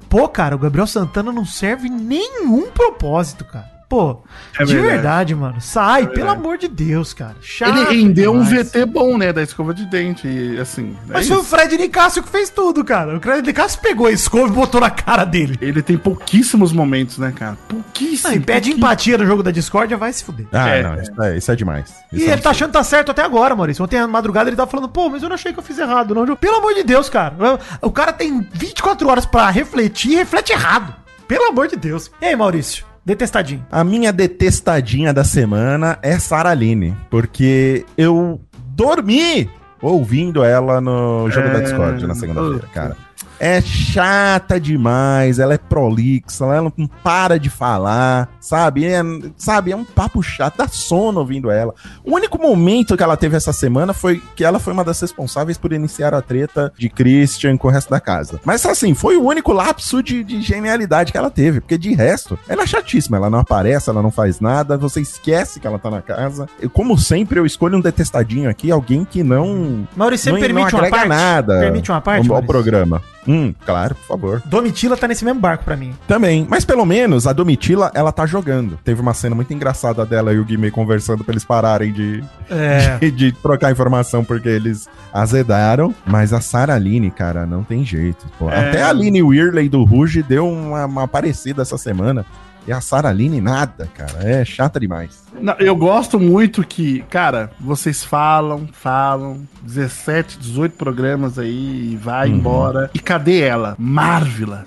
[0.08, 3.75] Pô, cara, o Gabriel Santana não serve nenhum propósito, cara.
[3.88, 4.24] Pô,
[4.60, 4.94] É de verdade.
[4.96, 5.62] verdade, mano.
[5.62, 7.36] Sai, pelo amor de Deus, cara.
[7.40, 8.72] Chato Ele rendeu um demais.
[8.72, 10.96] VT bom, né, da escova de dente, e assim.
[11.10, 11.36] é Mas isso.
[11.36, 13.16] foi o Fred Nicásio que fez tudo, cara.
[13.18, 15.58] O Fred Nicásio pegou a escova e botou na cara dele.
[15.62, 17.58] Ele tem pouquíssimos momentos, né, cara?
[17.68, 18.24] Pouquíssimos.
[18.24, 20.48] Não, e pede empatia no jogo da Discord, vai se fuder.
[20.52, 21.94] Ah, É, não, isso é, isso é demais.
[22.12, 23.84] E Isso é ele tá achando que tá certo até agora, Maurício.
[23.84, 26.16] Ontem à madrugada ele tava falando, pô, mas eu não achei que eu fiz errado,
[26.16, 26.36] não.
[26.36, 27.36] Pelo amor de Deus, cara.
[27.82, 30.94] O cara tem 24 horas pra refletir e reflete errado.
[31.28, 32.10] Pelo amor de Deus.
[32.22, 32.86] E aí, Maurício?
[33.06, 33.66] Detestadinho.
[33.72, 39.48] A minha detestadinha da semana é Saraline, porque eu dormi
[39.80, 42.98] ouvindo ela no jogo da Discord na segunda-feira, cara.
[43.40, 48.86] É chata demais, ela é prolixa, ela não para de falar, sabe?
[48.86, 49.02] É,
[49.38, 51.74] sabe, é um papo chato, dá sono ouvindo ela.
[52.04, 55.58] O único momento que ela teve essa semana foi que ela foi uma das responsáveis
[55.58, 58.40] por iniciar a treta de Christian com o resto da casa.
[58.46, 62.38] Mas assim, foi o único lapso de, de genialidade que ela teve, porque de resto,
[62.48, 65.90] ela é chatíssima, ela não aparece, ela não faz nada, você esquece que ela tá
[65.90, 66.48] na casa.
[66.60, 69.88] Eu, como sempre, eu escolho um detestadinho aqui, alguém que não.
[69.96, 71.08] Maurício, você não, me permite não uma parte?
[71.08, 73.02] nada Permite uma parte, ao, ao programa.
[73.28, 74.42] Hum, claro, por favor.
[74.46, 75.94] Domitila tá nesse mesmo barco pra mim.
[76.08, 76.46] Também.
[76.50, 78.78] Mas pelo menos a Domitila, ela tá jogando.
[78.84, 82.98] Teve uma cena muito engraçada dela e o Guimê conversando pra eles pararem de, É.
[83.02, 85.94] de, de trocar informação porque eles azedaram.
[86.06, 88.26] Mas a Sarah Aline, cara, não tem jeito.
[88.52, 88.70] É.
[88.70, 92.26] Até a Aline Weirley do Ruge deu uma, uma parecida essa semana.
[92.68, 94.24] E a Sarah Aline, nada, cara.
[94.24, 95.24] É chata demais.
[95.40, 102.30] Não, eu gosto muito que, cara, vocês falam, falam, 17, 18 programas aí, e vai
[102.30, 102.36] Uhum.
[102.38, 102.90] embora.
[102.94, 103.76] E cadê ela?
[103.78, 104.66] Marvila.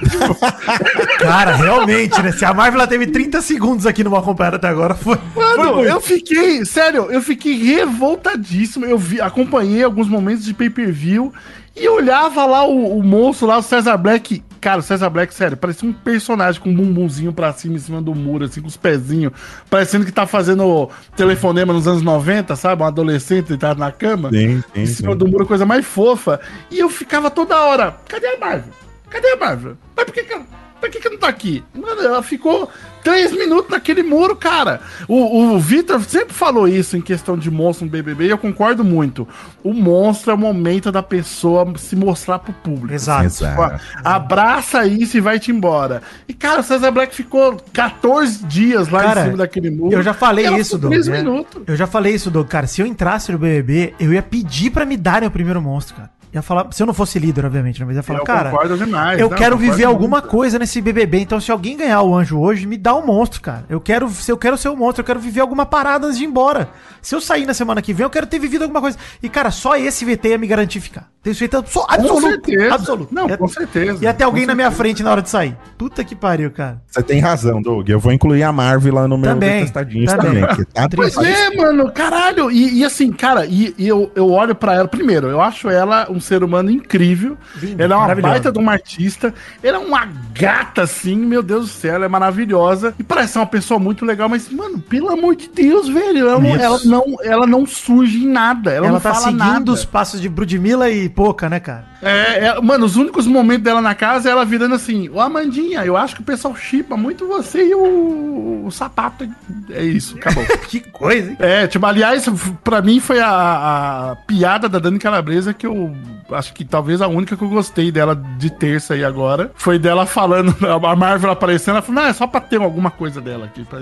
[1.18, 2.32] Cara, realmente, né?
[2.32, 5.16] Se a Marvel teve 30 segundos aqui numa acompanhada até agora, foi.
[5.34, 5.88] foi Mano, muito.
[5.88, 8.84] eu fiquei, sério, eu fiquei revoltadíssimo.
[8.84, 11.32] Eu vi, acompanhei alguns momentos de pay-per-view
[11.74, 14.42] e olhava lá o, o moço lá, o Cesar Black.
[14.60, 18.00] Cara, o Cesar Black, sério, parecia um personagem com um bumbumzinho pra cima, em cima
[18.00, 19.32] do muro, assim, com os pezinhos,
[19.68, 22.82] parecendo que tá fazendo telefonema nos anos 90, sabe?
[22.82, 24.30] Um adolescente deitado na cama.
[24.30, 26.38] Sim, em cima do muro, coisa mais fofa.
[26.70, 28.81] E eu ficava toda hora, cadê a Marvel?
[29.12, 29.76] Cadê a Marvel?
[29.94, 30.62] Mas por que que ela...
[30.82, 31.62] Por que, que não tá aqui?
[31.72, 32.68] Mano, ela ficou
[33.04, 34.80] três minutos naquele muro, cara.
[35.06, 38.82] O, o Vitor sempre falou isso em questão de monstro no BBB e eu concordo
[38.82, 39.26] muito.
[39.62, 42.94] O monstro é o momento da pessoa se mostrar pro público.
[42.94, 43.26] Exato.
[43.26, 43.80] Exato.
[44.02, 46.02] Abraça isso e vai-te embora.
[46.26, 49.94] E, cara, o César Black ficou 14 dias lá Cara, em cima daquele muro.
[49.94, 50.90] Eu já falei isso, Doug.
[50.90, 51.18] três né?
[51.18, 51.62] minutos.
[51.64, 52.48] Eu já falei isso, Doug.
[52.48, 55.94] Cara, se eu entrasse no BBB, eu ia pedir pra me darem o primeiro monstro,
[55.94, 56.10] cara.
[56.34, 57.84] Ia falar, se eu não fosse líder, obviamente, né?
[57.86, 60.28] mas ia falar, Eu cara, demais, eu não, quero concordo viver alguma muito.
[60.30, 61.18] coisa nesse BBB.
[61.20, 63.64] Então, se alguém ganhar o anjo hoje, me dá um monstro, cara.
[63.68, 66.24] Eu quero, se eu quero ser um monstro, eu quero viver alguma parada antes de
[66.24, 66.70] ir embora.
[67.02, 68.96] Se eu sair na semana que vem, eu quero ter vivido alguma coisa.
[69.22, 71.08] E, cara, só esse VT ia me garantir ficar.
[71.22, 72.20] Tenho certeza abso- absoluto.
[72.22, 72.74] certeza.
[72.74, 73.14] Absoluto.
[73.14, 74.02] Não, Ia- com certeza.
[74.04, 75.56] Ia ter alguém Com na minha frente na hora de sair.
[75.76, 76.80] Puta que pariu, cara.
[76.86, 77.88] Você tem razão, Doug.
[77.88, 80.40] Eu vou incluir a Marvel lá no meu Também, Detestadinhos também.
[80.42, 80.56] também.
[80.56, 82.50] que tá Pois é, mano, caralho.
[82.50, 84.88] E, e assim, cara, e, e eu, eu olho pra ela.
[84.88, 87.36] Primeiro, eu acho ela um ser humano incrível.
[87.56, 89.34] Linda, ela é uma baita de uma artista.
[89.62, 92.94] Ela é uma gata, assim, meu Deus do céu, ela é maravilhosa.
[92.98, 96.28] E parece ser uma pessoa muito legal, mas, mano, pelo amor de Deus, velho.
[96.28, 98.70] Ela, não, ela, não, ela não surge em nada.
[98.70, 99.72] Ela, Ela, não tá fala seguindo nada.
[99.72, 101.92] os passos de Brudmila e Poca, né, cara?
[102.02, 105.84] É, é, mano, os únicos momentos dela na casa é ela virando assim, ô Amandinha,
[105.84, 109.28] eu acho que o pessoal chipa muito você e o, o sapato.
[109.70, 110.44] É isso, acabou.
[110.68, 111.36] que coisa, hein?
[111.38, 112.26] É, tipo, aliás,
[112.64, 115.94] pra mim foi a, a piada da Dani Calabresa que eu
[116.30, 119.50] acho que talvez a única que eu gostei dela de terça aí agora.
[119.54, 123.20] Foi dela falando, a Marvel aparecendo, ela falou, não, é só pra ter alguma coisa
[123.20, 123.80] dela aqui, pra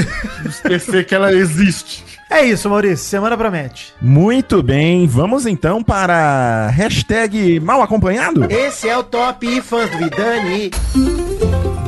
[0.44, 2.19] esquecer que ela existe.
[2.30, 3.04] É isso, Maurício.
[3.04, 3.92] Semana promete.
[4.00, 8.46] Muito bem, vamos então para hashtag mal acompanhado?
[8.48, 10.70] Esse é o Top Fãs do Vidani.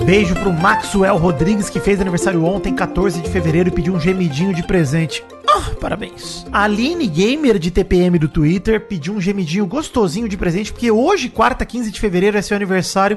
[0.04, 4.52] Beijo pro Maxwell Rodrigues, que fez aniversário ontem, 14 de fevereiro, e pediu um gemidinho
[4.52, 5.24] de presente.
[5.46, 6.44] Ah, parabéns.
[6.50, 11.28] A Aline Gamer de TPM do Twitter pediu um gemidinho gostosinho de presente, porque hoje,
[11.28, 13.16] quarta, 15 de fevereiro, é seu aniversário.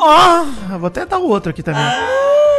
[0.00, 1.82] Ah, vou até dar o outro aqui também.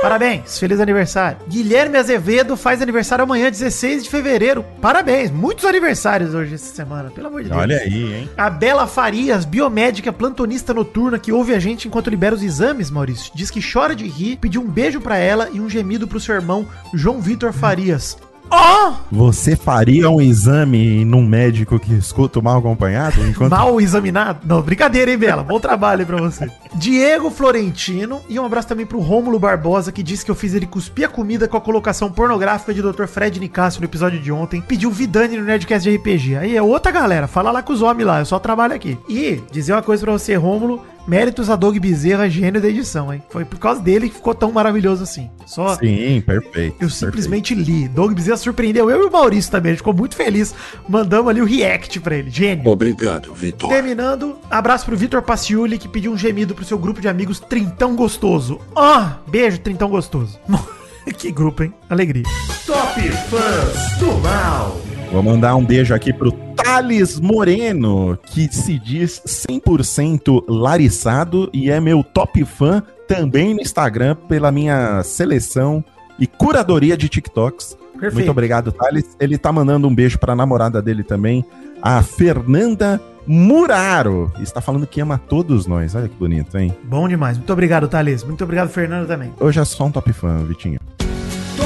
[0.02, 1.40] Parabéns, feliz aniversário.
[1.48, 4.64] Guilherme Azevedo faz aniversário amanhã, 16 de fevereiro.
[4.80, 7.60] Parabéns, muitos aniversários hoje essa semana, pelo amor de Deus.
[7.60, 8.30] Olha aí, hein?
[8.38, 13.32] A Bela Farias, biomédica plantonista noturna que ouve a gente enquanto libera os exames, Maurício,
[13.34, 16.36] diz que chora de rir, pediu um beijo pra ela e um gemido pro seu
[16.36, 18.16] irmão João Vitor Farias.
[18.50, 18.93] Ó!
[19.12, 23.26] Você faria um exame num médico que escuta o mal acompanhado?
[23.28, 23.52] Enquanto...
[23.52, 24.39] Mal examinado?
[24.46, 25.43] Não, brincadeira, hein, Bela?
[25.43, 26.50] Bom trabalho aí pra você.
[26.76, 30.66] Diego Florentino e um abraço também pro Rômulo Barbosa, que disse que eu fiz ele
[30.66, 33.06] cuspir a comida com a colocação pornográfica de Dr.
[33.06, 34.62] Fred Nicásio no episódio de ontem.
[34.62, 36.36] Pediu Vidani no Nerdcast de RPG.
[36.36, 38.98] Aí é outra galera, fala lá com os homens lá, eu só trabalho aqui.
[39.08, 43.22] E dizer uma coisa pra você, Rômulo, méritos a Doug Bezerra, gênio da edição, hein?
[43.30, 45.30] Foi por causa dele que ficou tão maravilhoso assim.
[45.45, 46.78] Só Sim, perfeito.
[46.80, 47.88] eu simplesmente li.
[47.88, 49.72] Doug Bezerra surpreendeu eu e o Maurício também.
[49.72, 50.53] A gente ficou muito feliz.
[50.88, 52.30] Mandamos ali o react pra ele.
[52.30, 52.70] Gênio.
[52.70, 53.70] Obrigado, Vitor.
[53.70, 57.95] Terminando, abraço pro Vitor Paciuli, que pediu um gemido pro seu grupo de amigos Trintão
[57.95, 58.60] Gostoso.
[58.76, 60.39] Ah, beijo, Trintão Gostoso.
[61.18, 61.74] que grupo, hein?
[61.89, 62.24] Alegria.
[62.66, 64.82] Top Fãs do Mal.
[65.12, 71.80] Vou mandar um beijo aqui pro Thales Moreno, que se diz 100% lariçado e é
[71.80, 75.84] meu top fã também no Instagram pela minha seleção
[76.20, 77.78] e curadoria de TikToks.
[77.93, 78.16] Perfeito.
[78.16, 79.16] Muito obrigado, Thales.
[79.20, 81.45] Ele tá mandando um beijo pra namorada dele também,
[81.82, 84.32] a Fernanda Muraro.
[84.39, 85.95] Está falando que ama todos nós.
[85.95, 86.76] Olha que bonito, hein?
[86.84, 87.38] Bom demais.
[87.38, 88.24] Muito obrigado, Thales.
[88.24, 89.34] Muito obrigado, Fernando, também.
[89.39, 90.80] Hoje é só um top fã, Vitinho.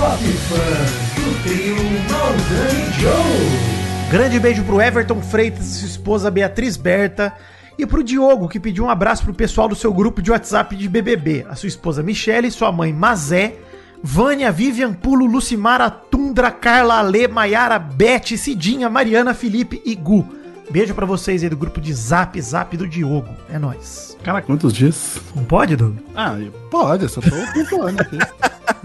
[0.09, 1.75] Top Fãs do trio
[2.09, 4.09] Maldani Joe.
[4.09, 7.31] Grande beijo pro Everton Freitas e sua esposa Beatriz Berta.
[7.77, 10.89] E pro Diogo, que pediu um abraço pro pessoal do seu grupo de WhatsApp de
[10.89, 11.45] BBB.
[11.47, 13.57] A sua esposa Michele, sua mãe Mazé,
[14.01, 20.27] Vânia, Vivian, Pulo, Lucimara, Tundra, Carla, Ale, Maiara, Beth, Cidinha, Mariana, Felipe e Gu.
[20.69, 23.29] Beijo pra vocês aí do grupo de Zap Zap do Diogo.
[23.51, 24.15] É nóis.
[24.23, 25.17] Cara, quantos dias?
[25.35, 25.95] Não pode, Doug?
[26.15, 26.35] Ah,
[26.69, 28.17] pode, eu só tô pontuando aqui.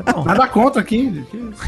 [0.07, 0.25] É bom.
[0.25, 1.25] Nada contra aqui.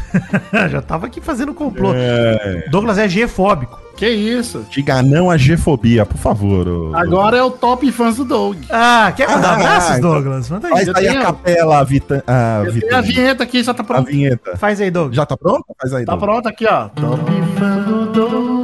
[0.71, 1.91] Já tava aqui fazendo complô.
[1.93, 2.65] É.
[2.71, 3.79] Douglas é G-fóbico.
[3.95, 4.65] que isso?
[4.71, 6.67] Diga não à G-fobia, por favor.
[6.67, 8.57] ô- Agora é o top fãs do Doug.
[8.71, 10.49] Ah, quer mandar Ah, abraços, então- Douglas?
[10.49, 10.73] Manda aí.
[10.85, 14.09] Faz aí a capela, a, Vita, a, Vita- a vinheta aqui, já tá a pronta.
[14.09, 14.57] vinheta.
[14.57, 15.13] Faz aí, Doug.
[15.13, 15.65] Já tá pronta?
[15.79, 16.05] Faz aí.
[16.05, 16.23] Tá Doug.
[16.23, 16.87] pronta aqui, ó.
[16.89, 18.56] Top fã do Doug.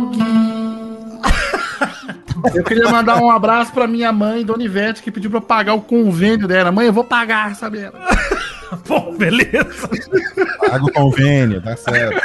[2.54, 5.74] Eu queria mandar um abraço pra minha mãe, Dona Ivete, que pediu pra eu pagar
[5.74, 6.72] o convênio dela.
[6.72, 7.80] Mãe, eu vou pagar, sabe?
[8.88, 9.89] Bom, beleza.
[10.60, 12.22] Paga o convênio, tá certo.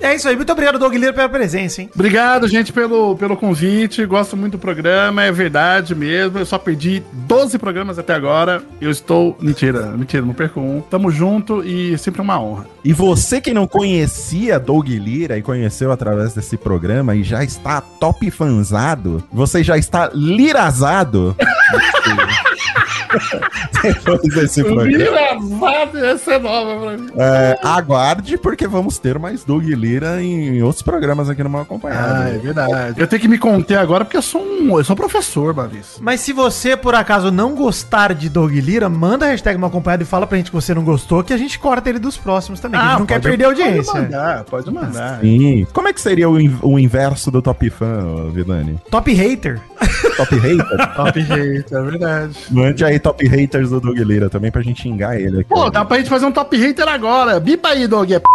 [0.00, 0.36] É isso aí.
[0.36, 1.90] Muito obrigado, Doug Lira, pela presença, hein?
[1.94, 4.04] Obrigado, gente, pelo, pelo convite.
[4.06, 6.38] Gosto muito do programa, é verdade mesmo.
[6.38, 8.62] Eu só perdi 12 programas até agora.
[8.80, 9.36] Eu estou.
[9.40, 10.80] Mentira, mentira, não perco um.
[10.80, 12.66] Tamo junto e sempre uma honra.
[12.84, 17.80] E você que não conhecia Doug Lira e conheceu através desse programa e já está
[17.80, 21.34] top fanzado, você já está lirazado.
[23.82, 24.90] Depois desse programa.
[24.90, 27.10] Engraçado, essa é nova pra mim.
[27.16, 32.14] É, aguarde, porque vamos ter mais Doug Lira em outros programas aqui no Mal Acompanhado.
[32.22, 33.00] Ah, é verdade.
[33.00, 34.78] Eu tenho que me conter agora porque eu sou um.
[34.78, 36.00] Eu sou professor, Maurício.
[36.02, 40.02] Mas se você, por acaso, não gostar de Doug Lira, manda a hashtag mal acompanhado
[40.02, 42.60] e fala pra gente que você não gostou, que a gente corta ele dos próximos
[42.60, 42.78] também.
[42.80, 43.92] que a gente não quer perder a audiência.
[43.92, 45.20] Pode mandar, pode mandar.
[45.20, 45.66] Sim.
[45.72, 48.78] Como é que seria o, in- o inverso do Top Fã, Vidani?
[48.90, 49.60] Top hater.
[50.16, 50.94] Top Hater?
[50.96, 52.36] Top jeito, é verdade.
[52.50, 55.48] Mande aí Top Haters do Doug Lira também pra gente xingar ele aqui.
[55.48, 57.38] Pô, dá pra gente fazer um top hater agora.
[57.38, 58.10] Bipa aí, Doug.
[58.10, 58.26] É p...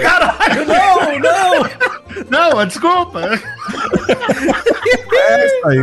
[0.00, 1.68] Caralho, não, não!
[2.30, 3.20] Não, é desculpa.
[5.12, 5.80] É isso aí.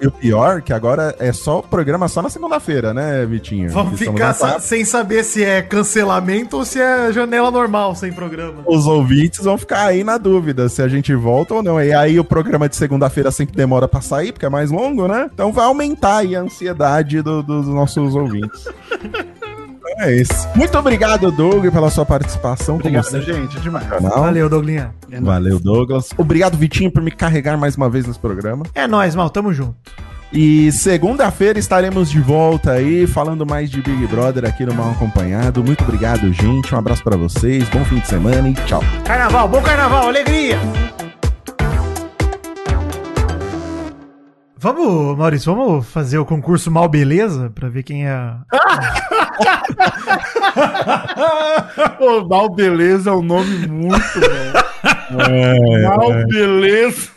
[0.02, 3.70] E o pior, que agora é só o programa só na segunda-feira, né, Vitinho?
[3.70, 8.12] Vamos Que ficar sa- sem saber se é cancelamento ou se é janela normal sem
[8.12, 8.62] programa.
[8.66, 11.80] Os ouvintes vão ficar aí na dúvida se a gente volta ou não.
[11.80, 15.30] E aí o programa de segunda-feira sempre demora pra sair, porque é mais longo, né?
[15.32, 18.64] Então vai aumentar aí a ansiedade do- dos nossos ouvintes.
[19.98, 20.48] É isso.
[20.54, 22.76] Muito obrigado, Doug, pela sua participação.
[22.78, 23.60] como Obrigado, sempre gente.
[23.60, 23.84] Demais.
[23.86, 24.20] no canal.
[24.20, 24.94] Valeu, Douglinha.
[25.22, 26.10] Valeu, Douglas.
[26.16, 28.64] Obrigado, Vitinho, por me carregar mais uma vez nesse programa.
[28.74, 29.74] É nóis, mal, tamo junto.
[30.32, 35.62] E segunda-feira estaremos de volta aí, falando mais de Big Brother aqui no Mal Acompanhado.
[35.62, 36.74] Muito obrigado, gente.
[36.74, 38.82] Um abraço pra vocês, bom fim de semana e tchau.
[39.04, 40.58] Carnaval, bom carnaval, alegria!
[44.64, 48.34] Vamos, Maurício, vamos fazer o concurso Mal Beleza pra ver quem é.
[51.98, 54.28] Pô, Mal Beleza é um nome muito bom.
[55.14, 57.10] Mal Beleza.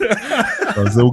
[0.74, 1.12] Fazer o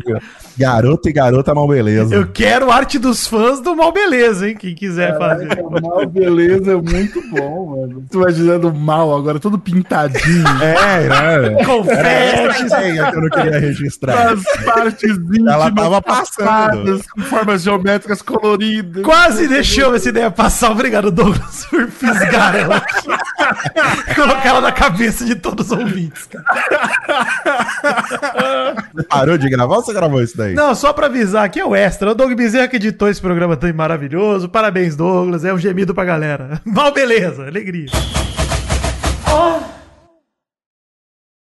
[0.58, 2.16] garoto e garota mal beleza.
[2.16, 4.56] Eu quero arte dos fãs do Mal Beleza, hein?
[4.56, 5.48] Quem quiser fazer.
[5.82, 8.06] Mal Beleza é muito bom, mano.
[8.10, 10.46] Tu imaginando mal agora, todo pintadinho.
[10.62, 11.64] É, né?
[11.66, 12.74] Confetes!
[12.74, 14.32] Que eu não queria registrar.
[14.32, 15.18] As partes
[15.48, 17.02] Ela tava passando.
[17.14, 19.04] com formas geométricas coloridas.
[19.04, 20.72] Quase deixou essa ideia passar.
[20.72, 22.82] Obrigado, Douglas, por fisgar ela.
[24.16, 26.28] Colocar ela na cabeça de todos os ouvintes.
[26.28, 26.46] cara.
[29.10, 30.54] Parou de gravar ou você gravou isso daí?
[30.54, 32.12] Não, só pra avisar, aqui é o Extra.
[32.12, 34.50] O Doug Bezerra que editou esse programa tão maravilhoso.
[34.50, 35.46] Parabéns, Douglas.
[35.46, 36.62] É um gemido pra galera.
[36.66, 37.88] Mal beleza, alegria.